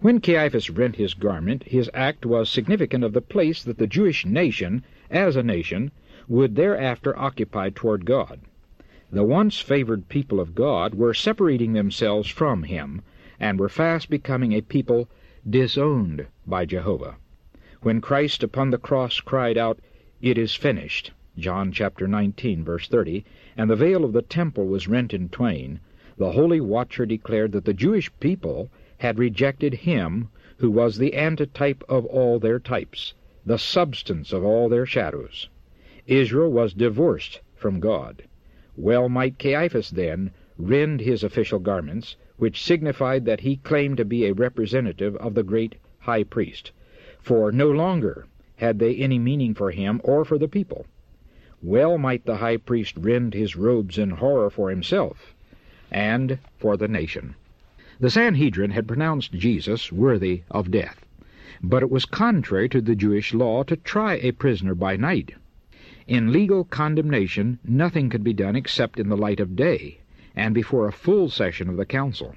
When 0.01 0.21
Caiaphas 0.21 0.71
rent 0.71 0.97
his 0.97 1.15
garment, 1.15 1.63
his 1.69 1.89
act 1.95 2.27
was 2.27 2.51
significant 2.51 3.05
of 3.05 3.13
the 3.13 3.21
place 3.21 3.63
that 3.63 3.79
the 3.79 3.87
Jewish 3.87 4.27
nation, 4.27 4.83
as 5.09 5.37
a 5.37 5.43
nation, 5.45 5.93
would 6.27 6.57
thereafter 6.57 7.17
occupy 7.17 7.71
toward 7.73 8.07
God. 8.07 8.41
The 9.13 9.23
once 9.23 9.61
favored 9.61 10.09
people 10.09 10.41
of 10.41 10.57
God 10.57 10.97
were 10.97 11.15
separating 11.15 11.75
themselves 11.75 12.29
from 12.29 12.65
him, 12.65 13.03
and 13.39 13.61
were 13.61 13.69
fast 13.69 14.11
becoming 14.11 14.53
a 14.53 14.63
people 14.63 15.09
disowned 15.49 16.25
by 16.47 16.65
Jehovah. 16.65 17.17
When 17.81 18.01
Christ 18.01 18.45
upon 18.45 18.71
the 18.71 18.79
cross 18.79 19.21
cried 19.21 19.59
out, 19.59 19.81
It 20.21 20.39
is 20.39 20.55
finished, 20.55 21.11
John 21.37 21.73
chapter 21.73 22.07
19, 22.07 22.63
verse 22.63 22.87
30, 22.87 23.25
and 23.57 23.69
the 23.69 23.75
veil 23.75 24.05
of 24.05 24.13
the 24.13 24.23
temple 24.23 24.69
was 24.69 24.87
rent 24.87 25.13
in 25.13 25.29
twain, 25.31 25.81
the 26.17 26.31
holy 26.31 26.61
watcher 26.61 27.07
declared 27.07 27.51
that 27.53 27.65
the 27.65 27.75
Jewish 27.75 28.09
people 28.21 28.71
had 28.99 29.19
rejected 29.19 29.75
him 29.75 30.29
who 30.59 30.71
was 30.71 30.97
the 30.97 31.15
antitype 31.15 31.83
of 31.89 32.07
all 32.07 32.39
their 32.39 32.61
types, 32.61 33.15
the 33.45 33.59
substance 33.59 34.33
of 34.33 34.45
all 34.45 34.69
their 34.69 34.87
shadows. 34.87 35.49
Israel 36.07 36.53
was 36.53 36.73
divorced 36.73 37.41
from 37.57 37.81
God. 37.81 38.23
Well 38.77 39.09
might 39.09 39.41
Caiaphas 39.41 39.91
then 39.91 40.31
rend 40.57 41.01
his 41.01 41.25
official 41.25 41.59
garments, 41.59 42.15
which 42.37 42.63
signified 42.63 43.25
that 43.25 43.41
he 43.41 43.57
claimed 43.57 43.97
to 43.97 44.05
be 44.05 44.25
a 44.25 44.33
representative 44.33 45.17
of 45.17 45.35
the 45.35 45.43
great 45.43 45.75
high 46.01 46.25
priest, 46.25 46.73
for 47.21 47.53
no 47.53 47.71
longer 47.71 48.27
had 48.57 48.79
they 48.79 48.97
any 48.97 49.19
meaning 49.19 49.55
for 49.55 49.71
him 49.71 50.01
or 50.05 50.25
for 50.25 50.39
the 50.39 50.49
people. 50.49 50.87
Well 51.63 51.99
might 51.99 52.25
the 52.25 52.37
high 52.37 52.57
priest 52.57 52.97
rend 52.97 53.35
his 53.35 53.57
robes 53.57 53.99
in 53.99 54.11
horror 54.11 54.51
for 54.51 54.71
himself 54.71 55.35
and 55.91 56.39
for 56.59 56.77
the 56.77 56.89
nation. 56.89 57.35
The 58.01 58.11
Sanhedrin 58.11 58.71
had 58.71 58.89
pronounced 58.89 59.33
Jesus 59.33 59.93
worthy 59.93 60.43
of 60.51 60.71
death, 60.71 61.05
but 61.63 61.83
it 61.83 61.91
was 61.91 62.05
contrary 62.05 62.69
to 62.71 62.81
the 62.81 62.97
Jewish 62.97 63.33
law 63.35 63.63
to 63.65 63.77
try 63.77 64.15
a 64.15 64.33
prisoner 64.33 64.75
by 64.75 64.97
night. 64.97 65.35
In 66.09 66.33
legal 66.33 66.65
condemnation, 66.65 67.61
nothing 67.65 68.11
could 68.11 68.25
be 68.25 68.33
done 68.33 68.57
except 68.57 68.99
in 68.99 69.09
the 69.09 69.17
light 69.17 69.39
of 69.39 69.55
day, 69.55 70.01
and 70.35 70.55
before 70.55 70.89
a 70.89 70.93
full 70.93 71.29
session 71.29 71.69
of 71.69 71.77
the 71.77 71.85
council. 71.85 72.35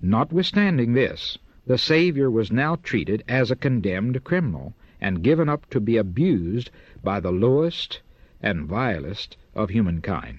Notwithstanding 0.00 0.94
this, 0.94 1.36
the 1.66 1.76
Savior 1.76 2.30
was 2.30 2.50
now 2.50 2.76
treated 2.76 3.22
as 3.28 3.50
a 3.50 3.56
condemned 3.56 4.24
criminal, 4.24 4.74
and 5.02 5.22
given 5.22 5.46
up 5.46 5.68
to 5.68 5.80
be 5.80 5.98
abused 5.98 6.70
by 7.04 7.20
the 7.20 7.30
lowest 7.30 8.00
and 8.40 8.66
vilest 8.66 9.36
of 9.54 9.68
humankind. 9.68 10.38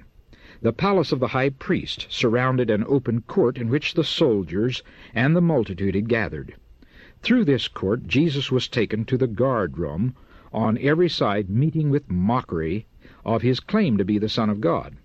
The 0.62 0.74
palace 0.74 1.12
of 1.12 1.20
the 1.20 1.28
high 1.28 1.50
priest 1.50 2.08
surrounded 2.10 2.72
an 2.72 2.84
open 2.88 3.22
court 3.22 3.58
in 3.60 3.70
which 3.70 3.94
the 3.94 4.04
soldiers 4.04 4.82
and 5.14 5.36
the 5.36 5.42
multitude 5.42 5.94
had 5.94 6.10
gathered. 6.10 6.56
Through 7.22 7.46
this 7.46 7.68
court 7.68 8.08
Jesus 8.08 8.52
was 8.52 8.68
taken 8.68 9.06
to 9.06 9.18
the 9.18 9.28
guard 9.28 9.78
room, 9.78 10.16
on 10.52 10.80
every 10.80 11.10
side 11.10 11.50
meeting 11.50 11.92
with 11.92 12.10
mockery 12.10 12.88
of 13.24 13.44
his 13.44 13.60
claim 13.60 13.98
to 13.98 14.06
be 14.06 14.18
the 14.18 14.30
Son 14.30 14.50
of 14.50 14.60
God. 14.60 14.98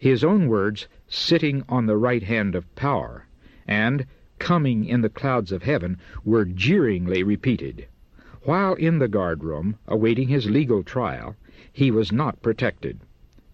His 0.00 0.22
own 0.22 0.46
words, 0.46 0.86
sitting 1.08 1.64
on 1.68 1.86
the 1.86 1.96
right 1.96 2.22
hand 2.22 2.54
of 2.54 2.72
power, 2.76 3.26
and 3.66 4.06
coming 4.38 4.84
in 4.84 5.00
the 5.00 5.08
clouds 5.08 5.50
of 5.50 5.64
heaven, 5.64 5.98
were 6.24 6.44
jeeringly 6.44 7.24
repeated. 7.24 7.88
While 8.42 8.74
in 8.74 9.00
the 9.00 9.08
guard 9.08 9.42
room, 9.42 9.76
awaiting 9.88 10.28
his 10.28 10.48
legal 10.48 10.84
trial, 10.84 11.34
he 11.72 11.90
was 11.90 12.12
not 12.12 12.42
protected. 12.42 13.00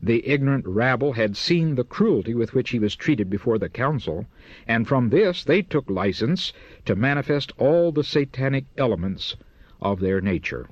The 0.02 0.28
ignorant 0.28 0.66
rabble 0.66 1.14
had 1.14 1.34
seen 1.34 1.76
the 1.76 1.82
cruelty 1.82 2.34
with 2.34 2.52
which 2.52 2.68
he 2.68 2.78
was 2.78 2.94
treated 2.94 3.30
before 3.30 3.56
the 3.58 3.70
council, 3.70 4.26
and 4.68 4.86
from 4.86 5.08
this 5.08 5.44
they 5.44 5.62
took 5.62 5.88
license 5.88 6.52
to 6.84 6.94
manifest 6.94 7.52
all 7.56 7.90
the 7.90 8.04
satanic 8.04 8.66
elements 8.76 9.34
of 9.80 9.98
their 10.00 10.20
nature. 10.20 10.68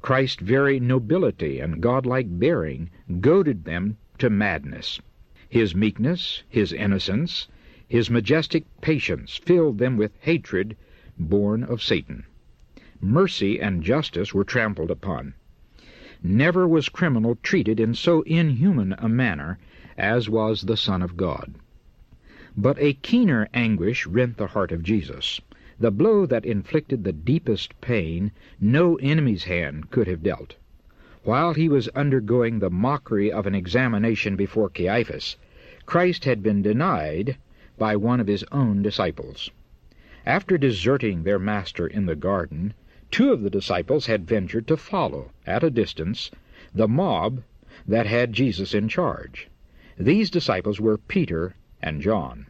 Christ's 0.00 0.40
very 0.40 0.80
nobility 0.80 1.60
and 1.60 1.82
godlike 1.82 2.28
bearing 2.38 2.88
goaded 3.20 3.66
them 3.66 3.98
to 4.18 4.30
madness. 4.30 5.00
His 5.48 5.74
meekness, 5.74 6.42
his 6.48 6.72
innocence, 6.72 7.48
his 7.86 8.10
majestic 8.10 8.64
patience 8.80 9.36
filled 9.36 9.78
them 9.78 9.96
with 9.96 10.12
hatred 10.20 10.76
born 11.18 11.64
of 11.64 11.82
Satan 11.82 12.24
mercy 13.00 13.60
and 13.60 13.82
justice 13.82 14.34
were 14.34 14.44
trampled 14.44 14.90
upon. 14.90 15.34
Never 16.22 16.66
was 16.66 16.88
criminal 16.88 17.36
treated 17.42 17.78
in 17.78 17.94
so 17.94 18.22
inhuman 18.22 18.94
a 18.98 19.08
manner 19.08 19.58
as 19.96 20.28
was 20.28 20.62
the 20.62 20.76
Son 20.76 21.00
of 21.02 21.16
God. 21.16 21.54
But 22.56 22.76
a 22.80 22.94
keener 22.94 23.48
anguish 23.54 24.04
rent 24.06 24.36
the 24.36 24.48
heart 24.48 24.72
of 24.72 24.82
Jesus. 24.82 25.40
The 25.78 25.92
blow 25.92 26.26
that 26.26 26.44
inflicted 26.44 27.04
the 27.04 27.12
deepest 27.12 27.80
pain 27.80 28.32
no 28.60 28.96
enemy's 28.96 29.44
hand 29.44 29.90
could 29.90 30.08
have 30.08 30.24
dealt. 30.24 30.56
While 31.24 31.54
he 31.54 31.68
was 31.68 31.88
undergoing 31.96 32.60
the 32.60 32.70
mockery 32.70 33.32
of 33.32 33.44
an 33.48 33.52
examination 33.56 34.36
before 34.36 34.68
Caiaphas, 34.68 35.36
Christ 35.84 36.26
had 36.26 36.44
been 36.44 36.62
denied 36.62 37.38
by 37.76 37.96
one 37.96 38.20
of 38.20 38.28
his 38.28 38.44
own 38.52 38.82
disciples. 38.82 39.50
After 40.24 40.56
deserting 40.56 41.24
their 41.24 41.40
master 41.40 41.88
in 41.88 42.06
the 42.06 42.14
garden, 42.14 42.72
Two 43.10 43.32
of 43.32 43.42
the 43.42 43.50
disciples 43.50 44.06
had 44.06 44.28
ventured 44.28 44.68
to 44.68 44.76
follow, 44.76 45.32
at 45.44 45.64
a 45.64 45.70
distance, 45.70 46.30
the 46.72 46.86
mob 46.86 47.42
that 47.84 48.06
had 48.06 48.32
Jesus 48.32 48.72
in 48.72 48.86
charge. 48.88 49.48
These 49.98 50.30
disciples 50.30 50.80
were 50.80 50.98
Peter 50.98 51.56
and 51.82 52.00
John. 52.00 52.46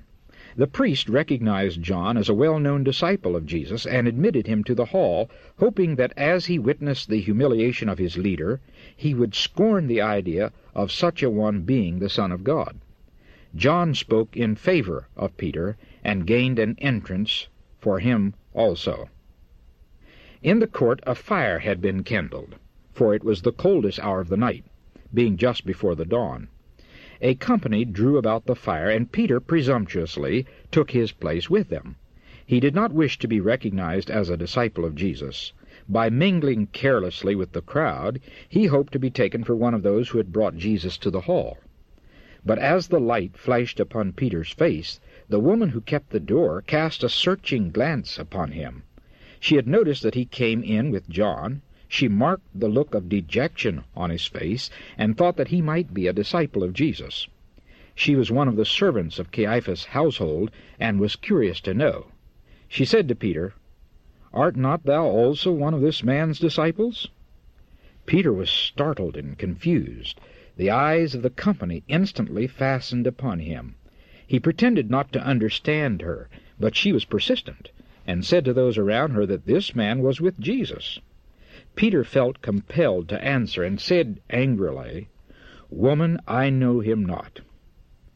The 0.59 0.67
priest 0.67 1.09
recognized 1.09 1.85
John 1.85 2.17
as 2.17 2.29
a 2.29 2.35
well 2.35 2.59
known 2.59 2.83
disciple 2.83 3.37
of 3.37 3.47
Jesus 3.47 3.87
and 3.87 4.09
admitted 4.09 4.49
him 4.49 4.65
to 4.65 4.75
the 4.75 4.87
hall, 4.87 5.31
hoping 5.61 5.95
that 5.95 6.13
as 6.17 6.47
he 6.47 6.59
witnessed 6.59 7.09
the 7.09 7.21
humiliation 7.21 7.89
of 7.89 7.99
his 7.99 8.19
leader, 8.19 8.61
he 8.97 9.15
would 9.15 9.37
scorn 9.37 9.87
the 9.87 10.01
idea 10.01 10.51
of 10.75 10.91
such 10.91 11.23
a 11.23 11.31
one 11.31 11.61
being 11.61 12.01
the 12.01 12.09
Son 12.09 12.33
of 12.33 12.43
God. 12.43 12.81
John 13.55 13.95
spoke 13.95 14.37
in 14.37 14.57
favor 14.57 15.07
of 15.17 15.37
Peter 15.37 15.77
and 16.03 16.27
gained 16.27 16.59
an 16.59 16.75
entrance 16.81 17.47
for 17.79 18.01
him 18.01 18.35
also. 18.53 19.09
In 20.43 20.59
the 20.59 20.67
court 20.67 20.99
a 21.07 21.15
fire 21.15 21.61
had 21.61 21.81
been 21.81 22.03
kindled, 22.03 22.57
for 22.93 23.15
it 23.15 23.23
was 23.23 23.43
the 23.43 23.53
coldest 23.53 24.01
hour 24.01 24.19
of 24.21 24.29
the 24.29 24.37
night, 24.37 24.65
being 25.15 25.37
just 25.37 25.65
before 25.65 25.95
the 25.95 26.05
dawn. 26.05 26.49
A 27.21 27.35
company 27.35 27.85
drew 27.85 28.17
about 28.17 28.47
the 28.47 28.55
fire, 28.55 28.89
and 28.89 29.11
Peter 29.11 29.41
presumptuously 29.41 30.47
took 30.71 30.93
his 30.93 31.11
place 31.11 31.51
with 31.51 31.69
them. 31.69 31.97
He 32.47 32.61
did 32.61 32.77
not 32.77 32.93
wish 32.93 33.19
to 33.19 33.27
be 33.27 33.41
recognized 33.41 34.09
as 34.09 34.31
a 34.31 34.37
disciple 34.37 34.85
of 34.85 34.95
Jesus. 34.95 35.53
By 35.89 36.11
mingling 36.11 36.69
carelessly 36.69 37.35
with 37.35 37.51
the 37.51 37.61
crowd, 37.61 38.21
he 38.49 38.67
hoped 38.67 38.93
to 38.93 39.01
be 39.01 39.11
taken 39.11 39.43
for 39.43 39.57
one 39.57 39.75
of 39.75 39.83
those 39.83 40.11
who 40.11 40.19
had 40.19 40.33
brought 40.33 40.57
Jesus 40.59 40.97
to 40.99 41.11
the 41.11 41.23
hall. 41.23 41.59
But 42.47 42.61
as 42.61 42.87
the 42.87 43.01
light 43.01 43.37
flashed 43.37 43.81
upon 43.81 44.13
Peter's 44.13 44.53
face, 44.53 45.01
the 45.29 45.41
woman 45.41 45.71
who 45.71 45.81
kept 45.81 46.11
the 46.11 46.21
door 46.21 46.63
cast 46.63 47.03
a 47.03 47.09
searching 47.09 47.73
glance 47.73 48.17
upon 48.17 48.53
him. 48.53 48.85
She 49.41 49.57
had 49.57 49.67
noticed 49.67 50.05
that 50.05 50.15
he 50.15 50.25
came 50.25 50.63
in 50.63 50.93
with 50.93 51.11
John. 51.11 51.63
She 51.91 52.07
marked 52.07 52.45
the 52.55 52.69
look 52.69 52.95
of 52.95 53.09
dejection 53.09 53.83
on 53.97 54.11
his 54.11 54.27
face, 54.27 54.69
and 54.99 55.17
thought 55.17 55.39
that 55.39 55.49
he 55.49 55.63
might 55.63 55.95
be 55.95 56.07
a 56.07 56.13
disciple 56.13 56.63
of 56.63 56.75
Jesus. 56.75 57.29
She 57.95 58.15
was 58.15 58.31
one 58.31 58.47
of 58.47 58.57
the 58.57 58.67
servants 58.67 59.19
of 59.19 59.31
Caiaphas' 59.33 59.87
household, 59.87 60.51
and 60.79 61.01
was 61.01 61.17
curious 61.17 61.63
to 61.63 61.73
know. 61.73 62.09
She 62.69 62.85
said 62.85 63.09
to 63.09 63.15
Peter, 63.15 63.55
Art 64.35 64.55
not 64.55 64.85
thou 64.85 65.07
also 65.07 65.51
one 65.51 65.73
of 65.73 65.81
this 65.81 66.05
man's 66.05 66.39
disciples? 66.39 67.09
Peter 68.05 68.35
was 68.35 68.51
startled 68.51 69.17
and 69.17 69.39
confused. 69.39 70.21
The 70.59 70.69
eyes 70.69 71.15
of 71.15 71.23
the 71.23 71.31
company 71.31 71.85
instantly 71.89 72.47
fastened 72.47 73.07
upon 73.07 73.39
him. 73.39 73.77
He 74.27 74.39
pretended 74.39 74.91
not 74.91 75.11
to 75.13 75.25
understand 75.25 76.03
her, 76.03 76.29
but 76.61 76.77
she 76.77 76.93
was 76.93 77.07
persistent 77.07 77.71
and 78.07 78.27
said 78.27 78.45
to 78.45 78.53
those 78.53 78.77
around 78.77 79.13
her 79.13 79.25
that 79.25 79.47
this 79.47 79.75
man 79.75 80.01
was 80.03 80.21
with 80.21 80.39
Jesus. 80.39 80.99
Peter 81.79 82.03
felt 82.03 82.43
compelled 82.43 83.09
to 83.09 83.25
answer 83.25 83.63
and 83.63 83.81
said 83.81 84.21
angrily, 84.31 85.09
Woman, 85.71 86.19
I 86.27 86.51
know 86.51 86.81
him 86.81 87.07
not. 87.07 87.39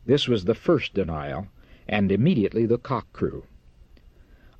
This 0.04 0.26
was 0.26 0.46
the 0.46 0.54
first 0.56 0.94
denial, 0.94 1.46
and 1.86 2.10
immediately 2.10 2.66
the 2.66 2.76
cock 2.76 3.12
crew. 3.12 3.44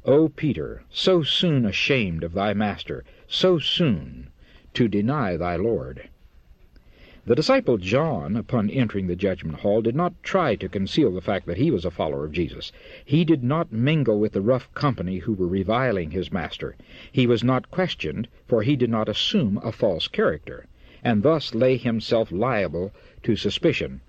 O 0.04 0.28
Peter, 0.28 0.84
so 0.88 1.24
soon 1.24 1.66
ashamed 1.66 2.22
of 2.22 2.32
thy 2.32 2.54
master, 2.54 3.02
so 3.26 3.58
soon 3.58 4.30
to 4.74 4.86
deny 4.86 5.36
thy 5.36 5.56
Lord. 5.56 6.08
The 7.24 7.36
disciple 7.36 7.78
John, 7.78 8.34
upon 8.34 8.68
entering 8.68 9.06
the 9.06 9.14
judgment 9.14 9.60
hall, 9.60 9.80
did 9.80 9.94
not 9.94 10.20
try 10.24 10.56
to 10.56 10.68
conceal 10.68 11.12
the 11.12 11.20
fact 11.20 11.46
that 11.46 11.56
he 11.56 11.70
was 11.70 11.84
a 11.84 11.90
follower 11.92 12.24
of 12.24 12.32
Jesus. 12.32 12.72
He 13.04 13.24
did 13.24 13.44
not 13.44 13.70
mingle 13.72 14.18
with 14.18 14.32
the 14.32 14.40
rough 14.40 14.68
company 14.74 15.18
who 15.18 15.32
were 15.32 15.46
reviling 15.46 16.10
his 16.10 16.32
master. 16.32 16.74
He 17.12 17.28
was 17.28 17.44
not 17.44 17.70
questioned, 17.70 18.26
for 18.48 18.64
he 18.64 18.74
did 18.74 18.90
not 18.90 19.08
assume 19.08 19.60
a 19.62 19.70
false 19.70 20.08
character, 20.08 20.66
and 21.04 21.22
thus 21.22 21.54
lay 21.54 21.76
himself 21.76 22.32
liable 22.32 22.90
to 23.22 23.36
suspicion. 23.36 24.00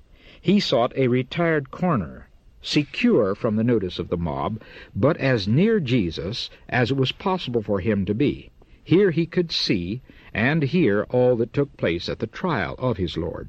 He 0.41 0.59
sought 0.59 0.91
a 0.97 1.07
retired 1.07 1.69
corner, 1.69 2.29
secure 2.63 3.35
from 3.35 3.57
the 3.57 3.63
notice 3.63 3.99
of 3.99 4.09
the 4.09 4.17
mob, 4.17 4.59
but 4.95 5.17
as 5.17 5.47
near 5.47 5.79
Jesus 5.79 6.49
as 6.67 6.89
it 6.89 6.97
was 6.97 7.11
possible 7.11 7.61
for 7.61 7.79
him 7.79 8.05
to 8.05 8.15
be. 8.15 8.49
Here 8.85 9.11
he 9.11 9.25
could 9.25 9.49
see 9.49 10.01
and 10.33 10.61
hear 10.61 11.03
all 11.03 11.37
that 11.37 11.53
took 11.53 11.77
place 11.77 12.09
at 12.09 12.19
the 12.19 12.27
trial 12.27 12.75
of 12.77 12.97
his 12.97 13.15
Lord. 13.15 13.47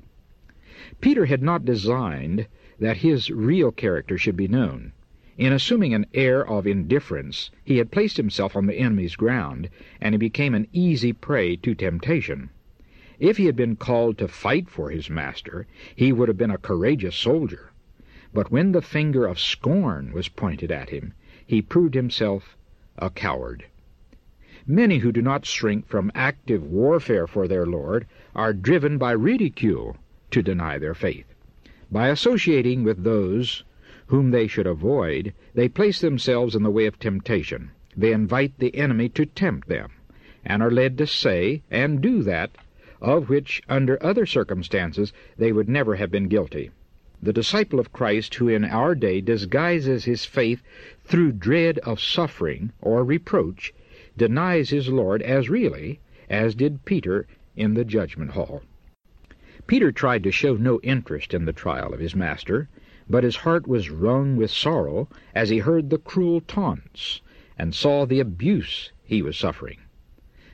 Peter 1.01 1.27
had 1.27 1.43
not 1.43 1.65
designed 1.65 2.47
that 2.79 2.99
his 2.99 3.33
real 3.33 3.73
character 3.73 4.17
should 4.17 4.37
be 4.37 4.47
known. 4.47 4.93
In 5.37 5.53
assuming 5.53 5.93
an 5.93 6.07
air 6.15 6.47
of 6.49 6.69
indifference, 6.69 7.51
he 7.65 7.79
had 7.79 7.91
placed 7.91 8.17
himself 8.17 8.55
on 8.55 8.67
the 8.67 8.77
enemy's 8.77 9.17
ground, 9.17 9.69
and 10.01 10.15
he 10.15 10.19
became 10.19 10.55
an 10.55 10.69
easy 10.73 11.13
prey 11.13 11.57
to 11.57 11.75
temptation. 11.75 12.51
If 13.19 13.37
he 13.37 13.47
had 13.47 13.57
been 13.57 13.75
called 13.75 14.19
to 14.19 14.29
fight 14.29 14.71
for 14.71 14.91
his 14.91 15.11
master, 15.11 15.67
he 15.97 16.13
would 16.13 16.29
have 16.29 16.39
been 16.39 16.53
a 16.53 16.59
courageous 16.59 17.17
soldier. 17.17 17.73
But 18.33 18.53
when 18.53 18.71
the 18.71 18.81
finger 18.81 19.27
of 19.27 19.41
scorn 19.41 20.13
was 20.13 20.29
pointed 20.29 20.71
at 20.71 20.91
him, 20.91 21.13
he 21.45 21.61
proved 21.61 21.95
himself 21.95 22.57
a 22.97 23.11
coward. 23.11 23.65
Many 24.67 25.01
who 25.01 25.13
do 25.13 25.21
not 25.21 25.45
shrink 25.45 25.87
from 25.89 26.11
active 26.15 26.65
warfare 26.65 27.27
for 27.27 27.47
their 27.47 27.67
Lord 27.67 28.07
are 28.35 28.55
driven 28.55 28.97
by 28.97 29.11
ridicule 29.13 29.99
to 30.31 30.43
deny 30.43 30.79
their 30.79 30.95
faith. 30.95 31.27
By 31.93 32.09
associating 32.09 32.83
with 32.83 33.05
those 33.05 33.63
whom 34.07 34.31
they 34.31 34.47
should 34.47 34.67
avoid, 34.67 35.35
they 35.53 35.69
place 35.69 36.01
themselves 36.01 36.55
in 36.55 36.63
the 36.63 36.71
way 36.71 36.87
of 36.87 36.99
temptation. 36.99 37.73
They 37.95 38.11
invite 38.11 38.59
the 38.59 38.75
enemy 38.75 39.11
to 39.11 39.27
tempt 39.27 39.69
them, 39.69 39.91
and 40.47 40.63
are 40.63 40.71
led 40.71 40.97
to 40.97 41.07
say 41.07 41.61
and 41.71 42.01
do 42.01 42.23
that 42.23 42.57
of 43.03 43.29
which, 43.29 43.61
under 43.69 44.03
other 44.03 44.25
circumstances, 44.25 45.13
they 45.37 45.53
would 45.53 45.69
never 45.69 45.97
have 45.97 46.11
been 46.11 46.27
guilty. 46.29 46.71
The 47.23 47.35
disciple 47.35 47.79
of 47.79 47.93
Christ 47.93 48.37
who 48.37 48.49
in 48.49 48.65
our 48.65 48.95
day 48.95 49.21
disguises 49.21 50.07
his 50.07 50.25
faith 50.25 50.63
through 51.05 51.33
dread 51.33 51.81
of 51.81 52.01
suffering 52.01 52.73
or 52.81 53.05
reproach 53.05 53.75
denies 54.17 54.71
his 54.71 54.89
Lord 54.89 55.23
as 55.23 55.51
really 55.51 56.01
as 56.31 56.55
did 56.55 56.85
Peter 56.85 57.27
in 57.57 57.75
the 57.75 57.85
judgment 57.85 58.31
hall. 58.33 58.63
Peter 59.67 59.91
tried 59.91 60.23
to 60.23 60.31
show 60.31 60.55
no 60.55 60.81
interest 60.83 61.35
in 61.35 61.45
the 61.45 61.53
trial 61.53 61.93
of 61.93 62.01
his 62.01 62.15
master, 62.15 62.69
but 63.09 63.25
his 63.25 63.37
heart 63.37 63.67
was 63.67 63.91
wrung 63.91 64.37
with 64.37 64.51
sorrow 64.51 65.09
as 65.35 65.49
he 65.49 65.59
heard 65.59 65.91
the 65.91 65.99
cruel 65.99 66.41
taunts 66.41 67.21
and 67.59 67.75
saw 67.75 68.05
the 68.05 68.21
abuse 68.21 68.93
he 69.05 69.23
was 69.23 69.37
suffering. 69.37 69.79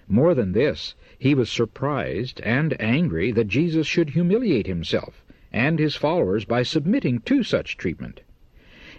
More 0.09 0.35
than 0.35 0.53
this, 0.53 0.94
he 1.18 1.35
was 1.35 1.51
surprised 1.51 2.40
and 2.42 2.81
angry 2.81 3.31
that 3.33 3.49
Jesus 3.49 3.87
should 3.87 4.11
humiliate 4.11 4.66
himself 4.66 5.25
and 5.53 5.79
his 5.79 5.96
followers 5.96 6.44
by 6.44 6.62
submitting 6.62 7.20
to 7.20 7.42
such 7.42 7.77
treatment. 7.77 8.23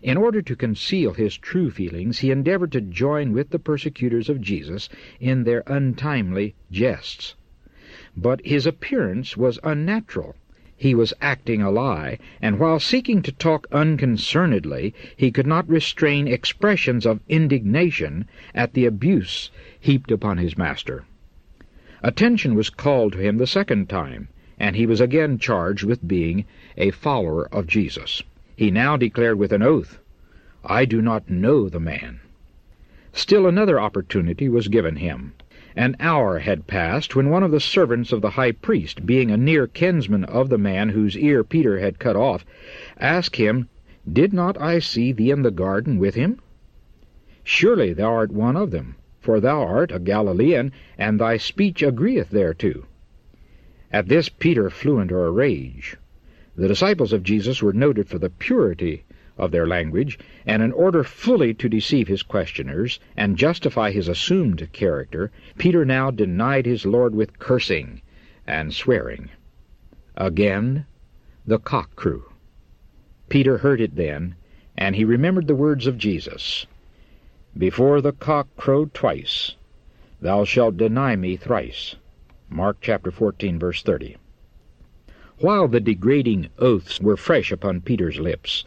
In 0.04 0.18
order 0.18 0.42
to 0.42 0.56
conceal 0.56 1.14
his 1.14 1.38
true 1.38 1.70
feelings, 1.70 2.20
he 2.20 2.32
endeavored 2.32 2.72
to 2.72 2.82
join 2.82 3.34
with 3.34 3.52
the 3.52 3.60
persecutors 3.60 4.30
of 4.30 4.42
Jesus 4.42 4.90
in 5.20 5.44
their 5.44 5.62
untimely 5.68 6.56
jests. 6.72 7.36
But 8.18 8.44
his 8.44 8.66
appearance 8.66 9.38
was 9.38 9.60
unnatural. 9.64 10.36
He 10.76 10.96
was 10.96 11.14
acting 11.22 11.62
a 11.62 11.70
lie, 11.70 12.18
and 12.42 12.58
while 12.58 12.80
seeking 12.80 13.22
to 13.22 13.32
talk 13.32 13.68
unconcernedly, 13.72 14.96
he 15.16 15.30
could 15.30 15.46
not 15.46 15.70
restrain 15.70 16.28
expressions 16.28 17.06
of 17.06 17.20
indignation 17.30 18.26
at 18.56 18.74
the 18.74 18.86
abuse 18.86 19.52
heaped 19.80 20.12
upon 20.12 20.40
his 20.40 20.58
master. 20.58 21.06
Attention 22.02 22.56
was 22.56 22.72
called 22.72 23.14
to 23.14 23.20
him 23.20 23.38
the 23.38 23.46
second 23.46 23.88
time, 23.88 24.30
and 24.60 24.76
he 24.76 24.88
was 24.88 25.00
again 25.00 25.38
charged 25.38 25.84
with 25.84 26.08
being 26.08 26.46
a 26.76 26.90
follower 26.90 27.48
of 27.54 27.68
Jesus. 27.68 28.24
He 28.62 28.70
now 28.70 28.96
declared 28.96 29.40
with 29.40 29.52
an 29.54 29.64
oath, 29.64 29.98
I 30.64 30.86
do 30.86 31.02
not 31.02 31.32
know 31.32 31.68
the 31.68 31.80
man. 31.80 32.20
Still 33.12 33.48
another 33.48 33.80
opportunity 33.80 34.48
was 34.50 34.68
given 34.68 34.98
him. 34.98 35.34
An 35.76 35.96
hour 36.00 36.38
had 36.38 36.68
passed 36.68 37.16
when 37.16 37.32
one 37.32 37.42
of 37.42 37.50
the 37.50 37.60
servants 37.60 38.12
of 38.12 38.22
the 38.22 38.30
high 38.30 38.52
priest, 38.52 39.04
being 39.04 39.32
a 39.32 39.36
near 39.36 39.66
kinsman 39.66 40.26
of 40.26 40.50
the 40.50 40.60
man 40.60 40.90
whose 40.90 41.18
ear 41.18 41.44
Peter 41.44 41.80
had 41.80 41.98
cut 41.98 42.16
off, 42.16 42.46
asked 43.00 43.38
him, 43.38 43.68
Did 44.08 44.32
not 44.32 44.62
I 44.62 44.78
see 44.78 45.12
thee 45.12 45.32
in 45.32 45.42
the 45.42 45.50
garden 45.50 45.98
with 45.98 46.14
him? 46.14 46.40
Surely 47.44 47.94
thou 47.94 48.14
art 48.14 48.30
one 48.30 48.56
of 48.56 48.70
them, 48.70 48.94
for 49.20 49.40
thou 49.40 49.64
art 49.64 49.92
a 49.92 49.98
Galilean, 49.98 50.72
and 51.00 51.20
thy 51.20 51.38
speech 51.38 51.82
agreeth 51.82 52.30
thereto. 52.30 52.86
At 53.92 54.08
this 54.08 54.30
Peter 54.30 54.70
flew 54.70 55.00
into 55.00 55.18
a 55.18 55.32
rage. 55.32 55.98
The 56.62 56.68
disciples 56.68 57.12
of 57.12 57.24
Jesus 57.24 57.64
were 57.64 57.74
noted 57.74 58.08
for 58.08 58.20
the 58.20 58.30
purity 58.30 59.04
of 59.36 59.50
their 59.50 59.66
language, 59.66 60.20
and 60.46 60.62
in 60.62 60.72
order 60.72 61.04
fully 61.04 61.56
to 61.56 61.68
deceive 61.68 62.08
his 62.08 62.22
questioners 62.22 63.00
and 63.18 63.36
justify 63.36 63.90
his 63.90 64.08
assumed 64.08 64.72
character, 64.72 65.32
Peter 65.58 65.84
now 65.86 66.12
denied 66.12 66.68
his 66.68 66.86
Lord 66.86 67.16
with 67.16 67.40
cursing 67.40 68.04
and 68.46 68.76
swearing. 68.76 69.32
Again 70.16 70.86
the 71.48 71.58
cock 71.58 71.96
crew. 71.96 72.26
Peter 73.28 73.58
heard 73.58 73.82
it 73.82 73.96
then, 73.96 74.36
and 74.78 74.96
he 74.96 75.04
remembered 75.04 75.48
the 75.48 75.56
words 75.56 75.88
of 75.88 75.98
Jesus 75.98 76.68
Before 77.58 78.02
the 78.02 78.14
cock 78.14 78.56
crow 78.56 78.86
twice, 78.86 79.56
thou 80.22 80.44
shalt 80.44 80.78
deny 80.78 81.16
me 81.16 81.38
thrice. 81.38 81.96
Mark 82.52 82.78
chapter 82.82 83.10
14, 83.10 83.58
verse 83.58 83.82
30. 83.82 84.18
While 85.42 85.68
the 85.70 85.80
degrading 85.80 86.50
oaths 86.60 87.02
were 87.02 87.18
fresh 87.18 87.52
upon 87.52 87.82
Peter's 87.82 88.20
lips, 88.20 88.64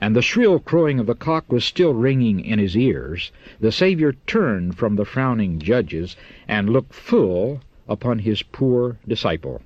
and 0.00 0.16
the 0.16 0.22
shrill 0.22 0.58
crowing 0.58 0.98
of 0.98 1.06
the 1.06 1.14
cock 1.14 1.52
was 1.52 1.64
still 1.64 1.94
ringing 1.94 2.40
in 2.40 2.58
his 2.58 2.76
ears, 2.76 3.30
the 3.60 3.70
Saviour 3.70 4.12
turned 4.26 4.76
from 4.76 4.96
the 4.96 5.04
frowning 5.04 5.60
judges 5.60 6.16
and 6.48 6.68
looked 6.68 6.92
full 6.92 7.60
upon 7.88 8.18
his 8.18 8.42
poor 8.42 8.98
disciple. 9.06 9.62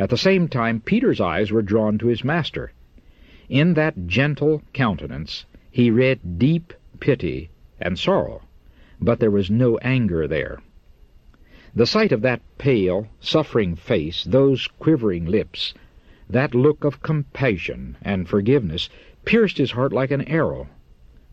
At 0.00 0.10
the 0.10 0.16
same 0.16 0.48
time, 0.48 0.80
Peter's 0.80 1.20
eyes 1.20 1.52
were 1.52 1.62
drawn 1.62 1.96
to 1.98 2.08
his 2.08 2.24
Master. 2.24 2.72
In 3.48 3.74
that 3.74 4.08
gentle 4.08 4.62
countenance 4.72 5.44
he 5.70 5.92
read 5.92 6.40
deep 6.40 6.72
pity 6.98 7.50
and 7.80 7.96
sorrow, 7.96 8.42
but 9.00 9.20
there 9.20 9.30
was 9.30 9.48
no 9.48 9.78
anger 9.78 10.26
there. 10.26 10.58
The 11.72 11.86
sight 11.86 12.10
of 12.10 12.22
that 12.22 12.42
pale, 12.58 13.06
suffering 13.20 13.76
face, 13.76 14.24
those 14.24 14.66
quivering 14.66 15.24
lips, 15.24 15.72
that 16.32 16.54
look 16.54 16.84
of 16.84 17.02
compassion 17.02 17.96
and 18.02 18.28
forgiveness 18.28 18.88
pierced 19.24 19.58
his 19.58 19.72
heart 19.72 19.92
like 19.92 20.10
an 20.10 20.22
arrow. 20.28 20.68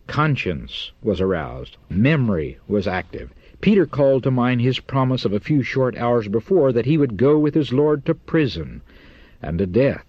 Conscience 0.08 0.92
was 1.02 1.20
aroused. 1.20 1.76
Memory 1.88 2.58
was 2.66 2.88
active. 2.88 3.32
Peter 3.60 3.86
called 3.86 4.22
to 4.22 4.30
mind 4.30 4.60
his 4.60 4.80
promise 4.80 5.24
of 5.24 5.32
a 5.32 5.40
few 5.40 5.62
short 5.62 5.96
hours 5.96 6.28
before 6.28 6.72
that 6.72 6.86
he 6.86 6.96
would 6.96 7.16
go 7.16 7.38
with 7.38 7.54
his 7.54 7.72
Lord 7.72 8.04
to 8.06 8.14
prison 8.14 8.80
and 9.42 9.58
to 9.58 9.66
death. 9.66 10.04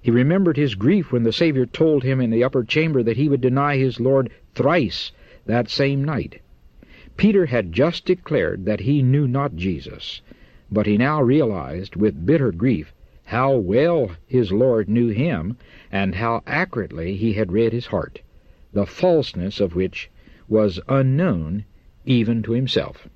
He 0.00 0.10
remembered 0.10 0.56
his 0.56 0.74
grief 0.74 1.12
when 1.12 1.22
the 1.22 1.32
Saviour 1.32 1.66
told 1.66 2.02
him 2.02 2.20
in 2.20 2.30
the 2.30 2.44
upper 2.44 2.64
chamber 2.64 3.02
that 3.02 3.16
he 3.16 3.28
would 3.28 3.40
deny 3.40 3.76
his 3.76 4.00
Lord 4.00 4.30
thrice 4.54 5.12
that 5.46 5.68
same 5.68 6.04
night. 6.04 6.40
Peter 7.16 7.46
had 7.46 7.72
just 7.72 8.04
declared 8.04 8.64
that 8.66 8.80
he 8.80 9.02
knew 9.02 9.26
not 9.26 9.56
Jesus, 9.56 10.20
but 10.70 10.86
he 10.86 10.96
now 10.96 11.22
realized 11.22 11.96
with 11.96 12.26
bitter 12.26 12.52
grief 12.52 12.92
how 13.32 13.56
well 13.56 14.10
his 14.26 14.52
Lord 14.52 14.90
knew 14.90 15.08
him, 15.08 15.56
and 15.90 16.16
how 16.16 16.42
accurately 16.46 17.16
he 17.16 17.32
had 17.32 17.50
read 17.50 17.72
his 17.72 17.86
heart, 17.86 18.20
the 18.74 18.84
falseness 18.84 19.58
of 19.58 19.74
which 19.74 20.10
was 20.50 20.78
unknown 20.86 21.64
even 22.04 22.42
to 22.42 22.52
himself. 22.52 23.08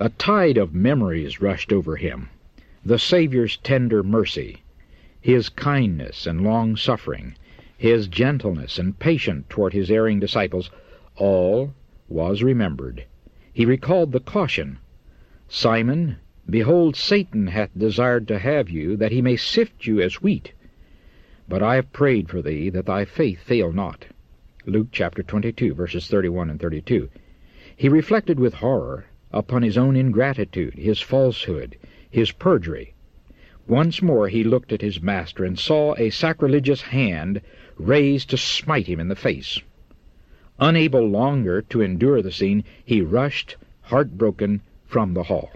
A 0.00 0.08
tide 0.08 0.56
of 0.56 0.74
memories 0.74 1.40
rushed 1.40 1.72
over 1.72 1.94
him. 1.94 2.30
The 2.84 2.98
Saviour's 2.98 3.58
tender 3.58 4.02
mercy, 4.02 4.64
his 5.20 5.48
kindness 5.48 6.26
and 6.26 6.42
long 6.42 6.74
suffering, 6.74 7.36
his 7.78 8.08
gentleness 8.08 8.76
and 8.76 8.98
patience 8.98 9.44
toward 9.48 9.72
his 9.72 9.88
erring 9.88 10.18
disciples, 10.18 10.68
all 11.14 11.72
was 12.08 12.42
remembered. 12.42 13.04
He 13.52 13.64
recalled 13.64 14.10
the 14.10 14.18
caution, 14.18 14.78
Simon, 15.46 16.16
Behold, 16.50 16.94
Satan 16.94 17.46
hath 17.46 17.70
desired 17.74 18.28
to 18.28 18.38
have 18.38 18.68
you, 18.68 18.96
that 18.98 19.12
he 19.12 19.22
may 19.22 19.34
sift 19.34 19.86
you 19.86 20.02
as 20.02 20.20
wheat. 20.20 20.52
But 21.48 21.62
I 21.62 21.76
have 21.76 21.90
prayed 21.90 22.28
for 22.28 22.42
thee, 22.42 22.68
that 22.68 22.84
thy 22.84 23.06
faith 23.06 23.40
fail 23.40 23.72
not. 23.72 24.04
Luke 24.66 24.88
chapter 24.92 25.22
22, 25.22 25.72
verses 25.72 26.06
31 26.06 26.50
and 26.50 26.60
32. 26.60 27.08
He 27.74 27.88
reflected 27.88 28.38
with 28.38 28.52
horror 28.54 29.06
upon 29.32 29.62
his 29.62 29.78
own 29.78 29.96
ingratitude, 29.96 30.74
his 30.74 31.00
falsehood, 31.00 31.78
his 32.10 32.30
perjury. 32.30 32.92
Once 33.66 34.02
more 34.02 34.28
he 34.28 34.44
looked 34.44 34.70
at 34.70 34.82
his 34.82 35.00
master 35.00 35.46
and 35.46 35.58
saw 35.58 35.94
a 35.96 36.10
sacrilegious 36.10 36.82
hand 36.82 37.40
raised 37.78 38.28
to 38.28 38.36
smite 38.36 38.86
him 38.86 39.00
in 39.00 39.08
the 39.08 39.16
face. 39.16 39.62
Unable 40.60 41.08
longer 41.08 41.62
to 41.62 41.80
endure 41.80 42.20
the 42.20 42.30
scene, 42.30 42.64
he 42.84 43.00
rushed, 43.00 43.56
heartbroken, 43.80 44.60
from 44.84 45.14
the 45.14 45.22
hall. 45.22 45.50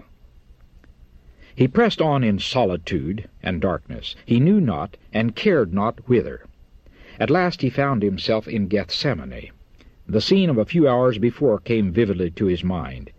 He 1.59 1.67
pressed 1.67 1.99
on 2.01 2.23
in 2.23 2.39
solitude 2.39 3.27
and 3.43 3.59
darkness. 3.59 4.15
He 4.25 4.39
knew 4.39 4.61
not 4.61 4.95
and 5.11 5.35
cared 5.35 5.73
not 5.73 5.99
whither. 6.07 6.45
At 7.19 7.29
last 7.29 7.61
he 7.61 7.69
found 7.69 8.01
himself 8.01 8.47
in 8.47 8.69
Gethsemane. 8.69 9.49
The 10.07 10.21
scene 10.21 10.49
of 10.49 10.57
a 10.57 10.63
few 10.63 10.87
hours 10.87 11.17
before 11.17 11.59
came 11.59 11.91
vividly 11.91 12.31
to 12.31 12.45
his 12.45 12.63
mind. 12.63 13.11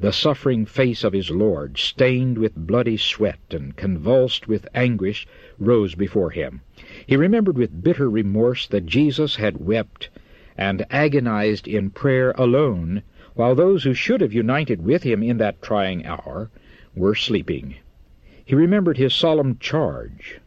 The 0.00 0.12
suffering 0.12 0.66
face 0.66 1.04
of 1.04 1.12
his 1.12 1.30
Lord, 1.30 1.78
stained 1.78 2.38
with 2.38 2.56
bloody 2.56 2.96
sweat 2.96 3.38
and 3.52 3.76
convulsed 3.76 4.48
with 4.48 4.66
anguish, 4.74 5.24
rose 5.56 5.94
before 5.94 6.30
him. 6.30 6.62
He 7.06 7.16
remembered 7.16 7.56
with 7.56 7.84
bitter 7.84 8.10
remorse 8.10 8.66
that 8.66 8.86
Jesus 8.86 9.36
had 9.36 9.64
wept 9.64 10.08
and 10.58 10.84
agonized 10.90 11.68
in 11.68 11.90
prayer 11.90 12.32
alone, 12.36 13.04
while 13.34 13.54
those 13.54 13.84
who 13.84 13.94
should 13.94 14.22
have 14.22 14.32
united 14.32 14.82
with 14.82 15.04
him 15.04 15.22
in 15.22 15.36
that 15.38 15.62
trying 15.62 16.04
hour 16.04 16.50
were 16.96 17.14
sleeping. 17.14 17.76
He 18.42 18.54
remembered 18.54 18.96
his 18.96 19.14
solemn 19.14 19.58
charge, 19.58 20.40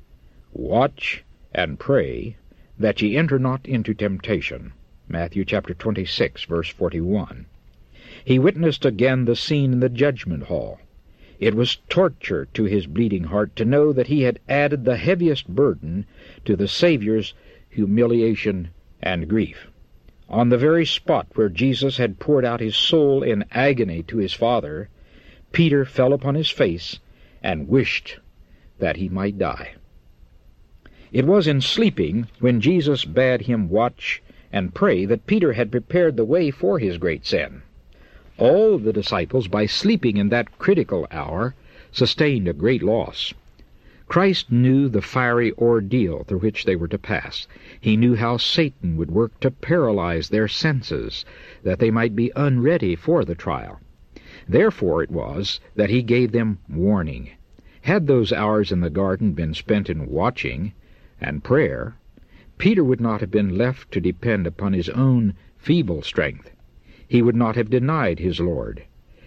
Watch 0.52 1.24
and 1.54 1.80
pray 1.80 2.38
that 2.80 3.02
ye 3.02 3.16
enter 3.16 3.38
not 3.38 3.68
into 3.68 3.93
temptation. 3.93 4.74
Matthew 5.08 5.45
chapter 5.45 5.76
26, 5.76 6.45
verse 6.45 6.70
41. 6.70 7.45
He 8.26 8.39
witnessed 8.39 8.84
again 8.84 9.26
the 9.26 9.36
scene 9.36 9.74
in 9.74 9.80
the 9.80 9.89
judgment 9.89 10.43
hall. 10.43 10.80
It 11.39 11.54
was 11.54 11.78
torture 11.88 12.47
to 12.54 12.64
his 12.64 12.88
bleeding 12.88 13.26
heart 13.26 13.56
to 13.56 13.64
know 13.64 13.93
that 13.93 14.08
he 14.08 14.24
had 14.24 14.39
added 14.50 14.86
the 14.86 14.97
heaviest 14.97 15.47
burden 15.47 16.06
to 16.45 16.56
the 16.56 16.68
Saviour's 16.68 17.34
humiliation 17.70 18.70
and 19.02 19.28
grief. 19.28 19.68
On 20.28 20.50
the 20.50 20.58
very 20.58 20.86
spot 20.86 21.28
where 21.36 21.50
Jesus 21.50 21.97
had 21.97 22.20
poured 22.20 22.43
out 22.43 22.60
his 22.60 22.76
soul 22.76 23.24
in 23.24 23.45
agony 23.52 24.04
to 24.04 24.18
his 24.18 24.34
Father, 24.34 24.89
Peter 25.52 25.84
fell 25.84 26.14
upon 26.14 26.36
his 26.36 26.52
face 26.52 27.00
and 27.41 27.68
wished 27.68 28.20
that 28.78 28.97
he 28.97 29.10
might 29.10 29.39
die. 29.39 29.72
It 31.12 31.26
was 31.26 31.47
in 31.47 31.60
sleeping, 31.60 32.28
when 32.39 32.62
Jesus 32.62 33.04
bade 33.04 33.41
him 33.41 33.68
watch 33.68 34.22
and 34.54 34.76
pray, 34.76 35.06
that 35.06 35.26
Peter 35.26 35.54
had 35.54 35.72
prepared 35.72 36.18
the 36.18 36.24
way 36.24 36.52
for 36.52 36.78
his 36.78 37.00
great 37.00 37.26
sin. 37.26 37.64
All 38.38 38.78
the 38.78 38.93
disciples, 38.93 39.47
by 39.47 39.66
sleeping 39.66 40.18
in 40.18 40.30
that 40.30 40.60
critical 40.60 41.08
hour, 41.10 41.56
sustained 41.91 42.47
a 42.47 42.54
great 42.54 42.84
loss. 42.84 43.34
Christ 44.08 44.52
knew 44.52 44.88
the 44.88 45.02
fiery 45.02 45.52
ordeal 45.54 46.26
through 46.26 46.39
which 46.39 46.66
they 46.66 46.76
were 46.76 46.88
to 46.89 47.00
pass. 47.00 47.47
He 47.82 47.97
knew 47.97 48.14
how 48.14 48.38
Satan 48.38 48.97
would 48.97 49.10
work 49.10 49.39
to 49.39 49.50
paralyze 49.50 50.30
their 50.30 50.47
senses, 50.47 51.26
that 51.64 51.80
they 51.80 51.89
might 51.89 52.16
be 52.16 52.32
unready 52.36 52.95
for 52.95 53.26
the 53.26 53.34
trial. 53.34 53.80
Therefore 54.48 55.04
it 55.04 55.12
was 55.12 55.60
that 55.76 55.90
he 55.90 56.02
gave 56.02 56.32
them 56.32 56.60
warning. 56.70 57.32
Had 57.82 58.08
those 58.08 58.32
hours 58.32 58.72
in 58.72 58.80
the 58.80 58.90
garden 58.90 59.34
been 59.34 59.54
spent 59.54 59.90
in 59.90 60.08
watching 60.08 60.72
and 61.20 61.44
prayer, 61.44 61.98
Peter 62.58 62.82
would 62.82 63.02
not 63.02 63.20
have 63.20 63.32
been 63.32 63.58
left 63.58 63.92
to 63.92 64.00
depend 64.00 64.48
upon 64.48 64.72
his 64.72 64.88
own 64.92 65.34
feeble 65.58 66.02
strength. 66.02 66.52
He 67.06 67.22
would 67.22 67.36
not 67.36 67.58
have 67.58 67.70
denied 67.70 68.20
his 68.20 68.40
Lord. 68.40 68.84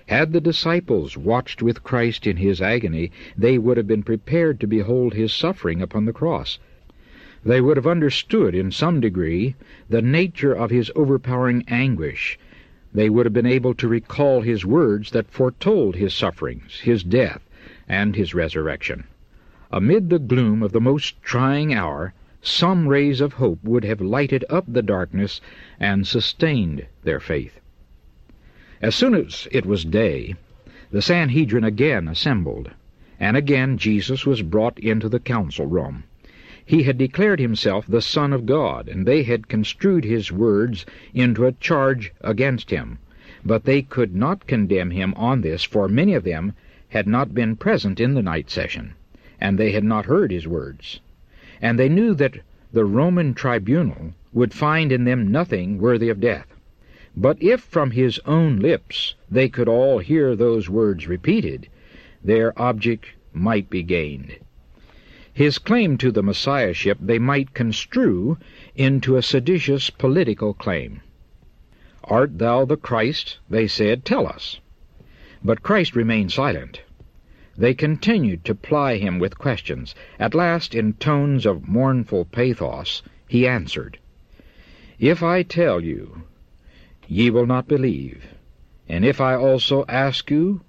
Had 0.07 0.33
the 0.33 0.41
disciples 0.41 1.15
watched 1.15 1.61
with 1.63 1.83
Christ 1.85 2.27
in 2.27 2.39
his 2.39 2.63
agony, 2.63 3.11
they 3.37 3.59
would 3.59 3.77
have 3.77 3.87
been 3.87 4.03
prepared 4.03 4.59
to 4.61 4.67
behold 4.67 5.13
his 5.13 5.31
suffering 5.31 5.83
upon 5.83 6.07
the 6.07 6.15
cross. 6.15 6.59
They 7.45 7.61
would 7.61 7.77
have 7.77 7.87
understood 7.87 8.55
in 8.55 8.71
some 8.71 8.99
degree 8.99 9.57
the 9.91 10.01
nature 10.01 10.55
of 10.55 10.71
his 10.71 10.91
overpowering 10.97 11.65
anguish. 11.69 12.39
They 12.95 13.09
would 13.09 13.25
have 13.25 13.33
been 13.33 13.47
able 13.47 13.73
to 13.77 13.89
recall 13.89 14.43
his 14.43 14.67
words 14.67 15.13
that 15.13 15.31
foretold 15.31 15.97
his 15.97 16.13
sufferings, 16.13 16.81
his 16.81 17.03
death, 17.03 17.41
and 17.89 18.15
his 18.15 18.35
resurrection. 18.35 19.05
Amid 19.71 20.11
the 20.11 20.19
gloom 20.19 20.63
of 20.63 20.73
the 20.73 20.81
most 20.81 21.23
trying 21.23 21.73
hour, 21.73 22.13
some 22.43 22.87
rays 22.87 23.23
of 23.23 23.33
hope 23.35 23.65
would 23.65 23.85
have 23.85 24.03
lighted 24.03 24.45
up 24.51 24.67
the 24.69 24.83
darkness 24.83 25.41
and 25.81 26.07
sustained 26.07 26.85
their 27.03 27.19
faith. 27.19 27.61
As 28.83 28.95
soon 28.95 29.15
as 29.15 29.49
it 29.51 29.65
was 29.65 29.87
day, 29.87 30.35
the 30.91 31.01
Sanhedrin 31.01 31.65
again 31.65 32.09
assembled, 32.09 32.73
and 33.19 33.39
again 33.39 33.79
Jesus 33.79 34.27
was 34.27 34.43
brought 34.43 34.79
into 34.79 35.09
the 35.09 35.19
council 35.19 35.65
room. 35.65 36.05
He 36.65 36.85
had 36.85 36.97
declared 36.97 37.41
himself 37.41 37.89
the 37.89 38.01
Son 38.01 38.33
of 38.33 38.47
God, 38.47 38.89
and 38.89 39.05
they 39.05 39.25
had 39.25 39.49
construed 39.49 40.05
his 40.05 40.31
words 40.31 40.87
into 41.13 41.45
a 41.45 41.51
charge 41.51 42.13
against 42.21 42.71
him. 42.71 42.99
But 43.45 43.65
they 43.65 43.83
could 43.83 44.15
not 44.15 44.47
condemn 44.47 44.93
him 44.93 45.13
on 45.17 45.41
this, 45.41 45.65
for 45.65 45.89
many 45.89 46.15
of 46.15 46.23
them 46.23 46.53
had 46.91 47.09
not 47.09 47.35
been 47.35 47.57
present 47.57 47.99
in 47.99 48.15
the 48.15 48.23
night 48.23 48.49
session, 48.49 48.93
and 49.41 49.59
they 49.59 49.73
had 49.73 49.83
not 49.83 50.07
heard 50.07 50.31
his 50.31 50.47
words 50.47 51.01
and 51.63 51.79
they 51.79 51.89
knew 51.89 52.13
that 52.13 52.39
the 52.73 52.85
Roman 52.85 53.35
tribunal 53.35 54.13
would 54.33 54.53
find 54.53 54.91
in 54.91 55.05
them 55.05 55.31
nothing 55.31 55.79
worthy 55.79 56.09
of 56.09 56.21
death. 56.21 56.47
But 57.17 57.41
if 57.41 57.61
from 57.61 57.93
his 57.93 58.19
own 58.27 58.59
lips 58.59 59.15
they 59.31 59.49
could 59.49 59.69
all 59.69 60.01
hear 60.01 60.35
those 60.35 60.69
words 60.69 61.07
repeated, 61.07 61.69
their 62.23 62.53
object 62.61 63.07
might 63.33 63.71
be 63.71 63.83
gained. 63.85 64.37
His 65.35 65.59
claim 65.59 65.97
to 65.97 66.11
the 66.11 66.23
Messiahship 66.23 66.99
they 67.01 67.19
might 67.19 67.55
construe 67.55 68.37
into 68.77 69.17
a 69.17 69.23
seditious 69.23 69.89
political 69.89 70.53
claim. 70.53 71.01
Art 72.05 72.39
thou 72.39 72.67
the 72.67 72.77
Christ? 72.77 73.39
They 73.49 73.67
said, 73.67 74.05
Tell 74.05 74.27
us. 74.27 74.61
But 75.43 75.63
Christ 75.63 75.97
remained 75.97 76.33
silent. 76.33 76.83
They 77.57 77.73
continued 77.73 78.45
to 78.45 78.55
ply 78.55 78.97
him 78.99 79.19
with 79.19 79.39
questions. 79.39 79.95
At 80.19 80.35
last, 80.35 80.75
in 80.75 80.95
tones 80.95 81.47
of 81.47 81.67
mournful 81.67 82.27
pathos, 82.27 83.03
he 83.27 83.47
answered, 83.47 83.99
If 84.99 85.23
I 85.23 85.43
tell 85.43 85.81
you, 85.81 86.25
ye 87.09 87.31
will 87.31 87.47
not 87.47 87.69
believe, 87.69 88.27
and 88.89 89.05
if 89.05 89.21
I 89.21 89.35
also 89.35 89.85
ask 89.89 90.31
you, 90.31 90.61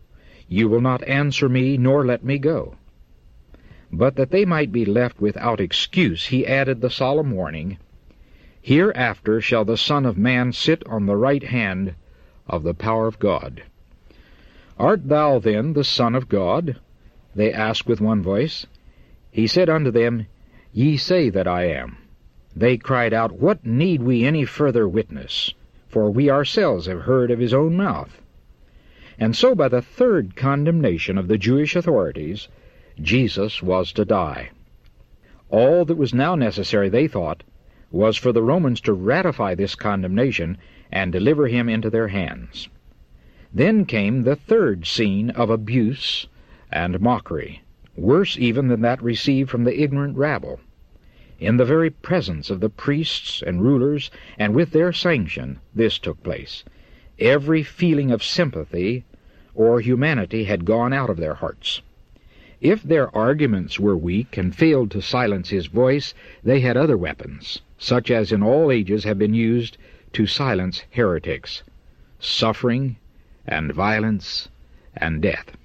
you 0.48 0.70
will 0.70 0.82
not 0.82 1.04
answer 1.04 1.50
me 1.50 1.78
nor 1.78 2.06
let 2.06 2.24
me 2.24 2.38
go. 2.38 2.76
But 3.96 4.16
that 4.16 4.32
they 4.32 4.44
might 4.44 4.72
be 4.72 4.86
left 4.86 5.22
without 5.22 5.62
excuse, 5.62 6.30
he 6.30 6.48
added 6.48 6.82
the 6.82 6.90
solemn 6.90 7.30
warning, 7.30 7.78
Hereafter 8.60 9.40
shall 9.40 9.66
the 9.66 9.78
Son 9.78 10.04
of 10.04 10.18
Man 10.18 10.52
sit 10.52 10.82
on 10.88 11.06
the 11.06 11.16
right 11.16 11.44
hand 11.44 11.94
of 12.48 12.64
the 12.64 12.74
power 12.74 13.06
of 13.06 13.20
God. 13.20 13.62
Art 14.80 15.10
thou 15.10 15.38
then 15.38 15.74
the 15.74 15.84
Son 15.84 16.16
of 16.16 16.28
God? 16.28 16.80
They 17.36 17.54
asked 17.54 17.86
with 17.86 18.02
one 18.02 18.24
voice. 18.24 18.66
He 19.30 19.46
said 19.46 19.70
unto 19.70 19.92
them, 19.92 20.26
Ye 20.72 20.98
say 20.98 21.30
that 21.30 21.48
I 21.48 21.66
am. 21.66 21.98
They 22.56 22.78
cried 22.78 23.14
out, 23.14 23.34
What 23.34 23.64
need 23.64 24.02
we 24.02 24.26
any 24.26 24.44
further 24.44 24.88
witness? 24.88 25.54
For 25.88 26.10
we 26.10 26.32
ourselves 26.32 26.88
have 26.88 27.02
heard 27.02 27.30
of 27.30 27.38
his 27.38 27.54
own 27.54 27.78
mouth. 27.78 28.24
And 29.20 29.36
so 29.36 29.54
by 29.54 29.68
the 29.68 29.84
third 29.84 30.36
condemnation 30.36 31.20
of 31.20 31.28
the 31.28 31.38
Jewish 31.38 31.76
authorities, 31.76 32.48
Jesus 33.02 33.64
was 33.64 33.92
to 33.94 34.06
die. 34.06 34.52
All 35.50 35.86
that 35.86 35.98
was 35.98 36.14
now 36.14 36.36
necessary, 36.36 36.90
they 36.90 37.08
thought, 37.08 37.44
was 37.92 38.18
for 38.18 38.32
the 38.32 38.42
Romans 38.42 38.82
to 38.82 38.94
ratify 38.94 39.56
this 39.56 39.76
condemnation 39.76 40.58
and 40.92 41.12
deliver 41.12 41.48
him 41.48 41.70
into 41.70 41.90
their 41.90 42.10
hands. 42.10 42.70
Then 43.54 43.86
came 43.86 44.24
the 44.24 44.36
third 44.36 44.86
scene 44.86 45.30
of 45.32 45.50
abuse 45.50 46.28
and 46.72 47.00
mockery, 47.00 47.62
worse 47.96 48.38
even 48.38 48.68
than 48.68 48.82
that 48.82 49.02
received 49.02 49.50
from 49.50 49.64
the 49.64 49.80
ignorant 49.80 50.18
rabble. 50.18 50.60
In 51.40 51.58
the 51.58 51.66
very 51.66 51.90
presence 51.90 52.50
of 52.50 52.60
the 52.60 52.70
priests 52.70 53.44
and 53.46 53.62
rulers, 53.62 54.10
and 54.38 54.56
with 54.56 54.72
their 54.72 54.94
sanction, 54.94 55.60
this 55.74 56.00
took 56.00 56.24
place. 56.24 56.64
Every 57.20 57.64
feeling 57.64 58.12
of 58.12 58.24
sympathy 58.24 59.04
or 59.54 59.82
humanity 59.82 60.46
had 60.46 60.66
gone 60.66 60.94
out 60.94 61.10
of 61.10 61.18
their 61.18 61.36
hearts. 61.36 61.82
If 62.64 62.82
their 62.82 63.14
arguments 63.14 63.78
were 63.78 63.98
weak 63.98 64.38
and 64.38 64.56
failed 64.56 64.90
to 64.92 65.02
silence 65.02 65.50
his 65.50 65.66
voice, 65.66 66.14
they 66.46 66.62
had 66.62 66.78
other 66.78 66.96
weapons, 66.96 67.62
such 67.78 68.10
as 68.10 68.32
in 68.32 68.42
all 68.42 68.72
ages 68.72 69.04
have 69.04 69.20
been 69.20 69.34
used 69.34 69.78
to 70.14 70.26
silence 70.26 70.86
heretics 70.92 71.62
suffering 72.20 72.96
and 73.46 73.74
violence 73.74 74.48
and 74.96 75.22
death. 75.22 75.58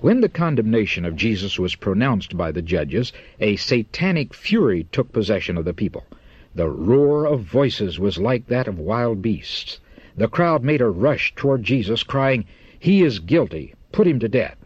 When 0.00 0.22
the 0.22 0.28
condemnation 0.28 1.04
of 1.04 1.14
Jesus 1.14 1.56
was 1.56 1.76
pronounced 1.76 2.36
by 2.36 2.50
the 2.50 2.62
judges, 2.62 3.12
a 3.38 3.54
satanic 3.54 4.34
fury 4.34 4.88
took 4.90 5.12
possession 5.12 5.56
of 5.56 5.64
the 5.64 5.72
people. 5.72 6.04
The 6.52 6.68
roar 6.68 7.26
of 7.26 7.42
voices 7.42 8.00
was 8.00 8.18
like 8.18 8.48
that 8.48 8.66
of 8.66 8.80
wild 8.80 9.22
beasts. 9.22 9.78
The 10.16 10.26
crowd 10.26 10.64
made 10.64 10.80
a 10.80 10.88
rush 10.88 11.32
toward 11.36 11.62
Jesus, 11.62 12.02
crying, 12.02 12.44
He 12.76 13.04
is 13.04 13.20
guilty! 13.20 13.74
Put 13.92 14.08
him 14.08 14.18
to 14.18 14.28
death! 14.28 14.56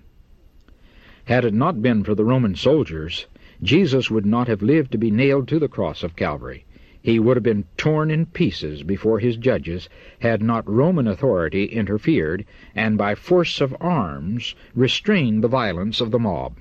Had 1.27 1.47
it 1.47 1.55
not 1.55 1.81
been 1.81 2.05
for 2.05 2.15
the 2.15 2.23
Roman 2.23 2.55
soldiers, 2.55 3.25
Jesus 3.63 4.11
would 4.11 4.27
not 4.27 4.47
have 4.47 4.61
lived 4.61 4.93
to 4.93 4.99
be 4.99 5.11
nailed 5.11 5.49
to 5.49 5.59
the 5.59 5.69
cross 5.69 6.03
of 6.03 6.17
Calvary 6.17 6.67
he 7.01 7.19
would 7.19 7.37
have 7.39 7.43
been 7.45 7.65
torn 7.79 8.11
in 8.11 8.25
pieces 8.27 8.83
before 8.83 9.19
his 9.21 9.39
judges 9.39 9.89
had 10.21 10.43
not 10.43 10.69
Roman 10.69 11.07
authority 11.07 11.65
interfered 11.65 12.45
and 12.75 12.99
by 12.99 13.15
force 13.15 13.63
of 13.63 13.75
arms 13.81 14.55
restrained 14.75 15.43
the 15.45 15.49
violence 15.49 16.03
of 16.03 16.11
the 16.11 16.19
mob. 16.19 16.59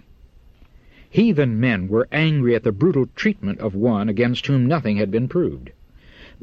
Heathen 1.10 1.60
men 1.60 1.90
were 1.90 2.08
angry 2.12 2.56
at 2.56 2.64
the 2.64 2.72
brutal 2.74 3.08
treatment 3.18 3.60
of 3.60 3.76
one 3.76 4.08
against 4.08 4.48
whom 4.48 4.66
nothing 4.66 4.96
had 4.96 5.12
been 5.12 5.28
proved. 5.30 5.72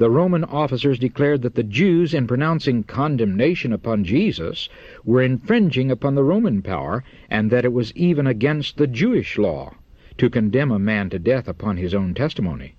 The 0.01 0.11
Roman 0.11 0.44
officers 0.44 0.98
declared 0.98 1.42
that 1.42 1.57
the 1.57 1.62
Jews, 1.62 2.14
in 2.14 2.26
pronouncing 2.26 2.84
condemnation 2.84 3.70
upon 3.70 4.03
Jesus, 4.03 4.66
were 5.05 5.20
infringing 5.20 5.90
upon 5.90 6.14
the 6.14 6.24
Roman 6.24 6.62
power, 6.62 7.05
and 7.28 7.51
that 7.51 7.66
it 7.66 7.72
was 7.74 7.94
even 7.94 8.26
against 8.26 8.78
the 8.78 8.86
Jewish 8.86 9.36
law 9.36 9.74
to 10.16 10.30
condemn 10.30 10.70
a 10.70 10.78
man 10.78 11.11
to 11.11 11.18
death 11.18 11.46
upon 11.46 11.76
his 11.76 11.92
own 11.92 12.14
testimony. 12.14 12.76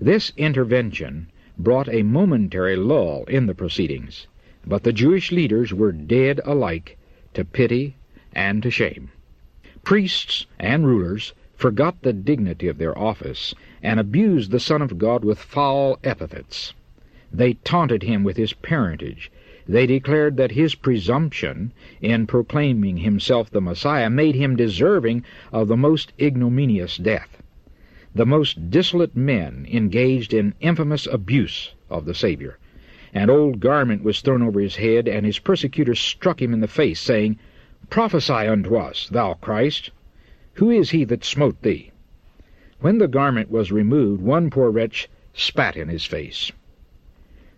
This 0.00 0.32
intervention 0.38 1.30
brought 1.58 1.86
a 1.90 2.02
momentary 2.02 2.76
lull 2.76 3.24
in 3.24 3.44
the 3.44 3.54
proceedings, 3.54 4.26
but 4.66 4.84
the 4.84 4.92
Jewish 4.94 5.30
leaders 5.30 5.74
were 5.74 5.92
dead 5.92 6.40
alike 6.46 6.96
to 7.34 7.44
pity 7.44 7.94
and 8.32 8.62
to 8.62 8.70
shame. 8.70 9.10
Priests 9.82 10.46
and 10.58 10.86
rulers 10.86 11.34
forgot 11.56 12.02
the 12.02 12.12
dignity 12.12 12.68
of 12.68 12.78
their 12.78 12.98
office 12.98 13.54
and 13.82 14.00
abused 14.00 14.50
the 14.50 14.60
Son 14.60 14.82
of 14.82 14.98
God 14.98 15.24
with 15.24 15.38
foul 15.38 15.98
epithets. 16.02 16.74
They 17.32 17.54
taunted 17.54 18.02
him 18.02 18.24
with 18.24 18.36
his 18.36 18.52
parentage. 18.52 19.30
They 19.66 19.86
declared 19.86 20.36
that 20.36 20.52
his 20.52 20.74
presumption 20.74 21.72
in 22.00 22.26
proclaiming 22.26 22.98
himself 22.98 23.50
the 23.50 23.60
Messiah 23.60 24.10
made 24.10 24.34
him 24.34 24.56
deserving 24.56 25.24
of 25.52 25.68
the 25.68 25.76
most 25.76 26.12
ignominious 26.20 26.96
death 26.96 27.40
the 28.14 28.24
most 28.24 28.70
dissolute 28.70 29.16
men 29.16 29.66
engaged 29.68 30.32
in 30.32 30.54
infamous 30.60 31.06
abuse 31.06 31.74
of 31.90 32.04
the 32.04 32.14
Savior. 32.14 32.58
An 33.12 33.28
old 33.28 33.58
garment 33.58 34.04
was 34.04 34.20
thrown 34.20 34.42
over 34.42 34.60
his 34.60 34.76
head, 34.76 35.08
and 35.08 35.26
his 35.26 35.40
persecutors 35.40 35.98
struck 35.98 36.40
him 36.40 36.52
in 36.52 36.60
the 36.60 36.68
face, 36.68 37.00
saying, 37.00 37.38
Prophesy 37.90 38.32
unto 38.32 38.76
us, 38.76 39.08
thou 39.08 39.34
Christ. 39.34 39.90
Who 40.54 40.70
is 40.70 40.90
he 40.90 41.04
that 41.04 41.24
smote 41.24 41.62
thee? 41.62 41.90
When 42.80 42.98
the 42.98 43.08
garment 43.08 43.50
was 43.50 43.72
removed, 43.72 44.22
one 44.22 44.50
poor 44.50 44.70
wretch 44.70 45.08
spat 45.32 45.76
in 45.76 45.88
his 45.88 46.04
face. 46.04 46.52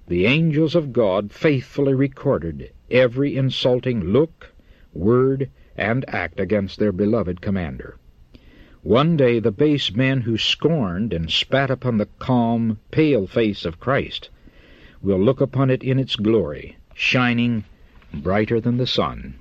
The 0.09 0.25
angels 0.25 0.75
of 0.75 0.93
God 0.93 1.31
faithfully 1.31 1.93
recorded 1.93 2.71
every 2.91 3.37
insulting 3.37 4.01
look, 4.03 4.55
word, 4.95 5.51
and 5.77 6.05
act 6.09 6.41
against 6.41 6.79
their 6.79 6.93
beloved 6.93 7.43
commander. 7.43 7.97
One 8.83 9.17
day 9.17 9.41
the 9.41 9.51
base 9.51 9.95
men 9.95 10.23
who 10.23 10.39
scorned 10.39 11.13
and 11.13 11.31
spat 11.31 11.71
upon 11.71 11.99
the 11.99 12.09
calm, 12.19 12.79
pale 12.91 13.27
face 13.27 13.65
of 13.65 13.81
Christ 13.81 14.31
will 15.03 15.19
look 15.19 15.41
upon 15.41 15.69
it 15.71 15.83
in 15.83 15.99
its 15.99 16.17
glory, 16.17 16.77
shining 16.95 17.65
brighter 18.15 18.61
than 18.61 18.79
the 18.79 18.87
sun. 18.87 19.35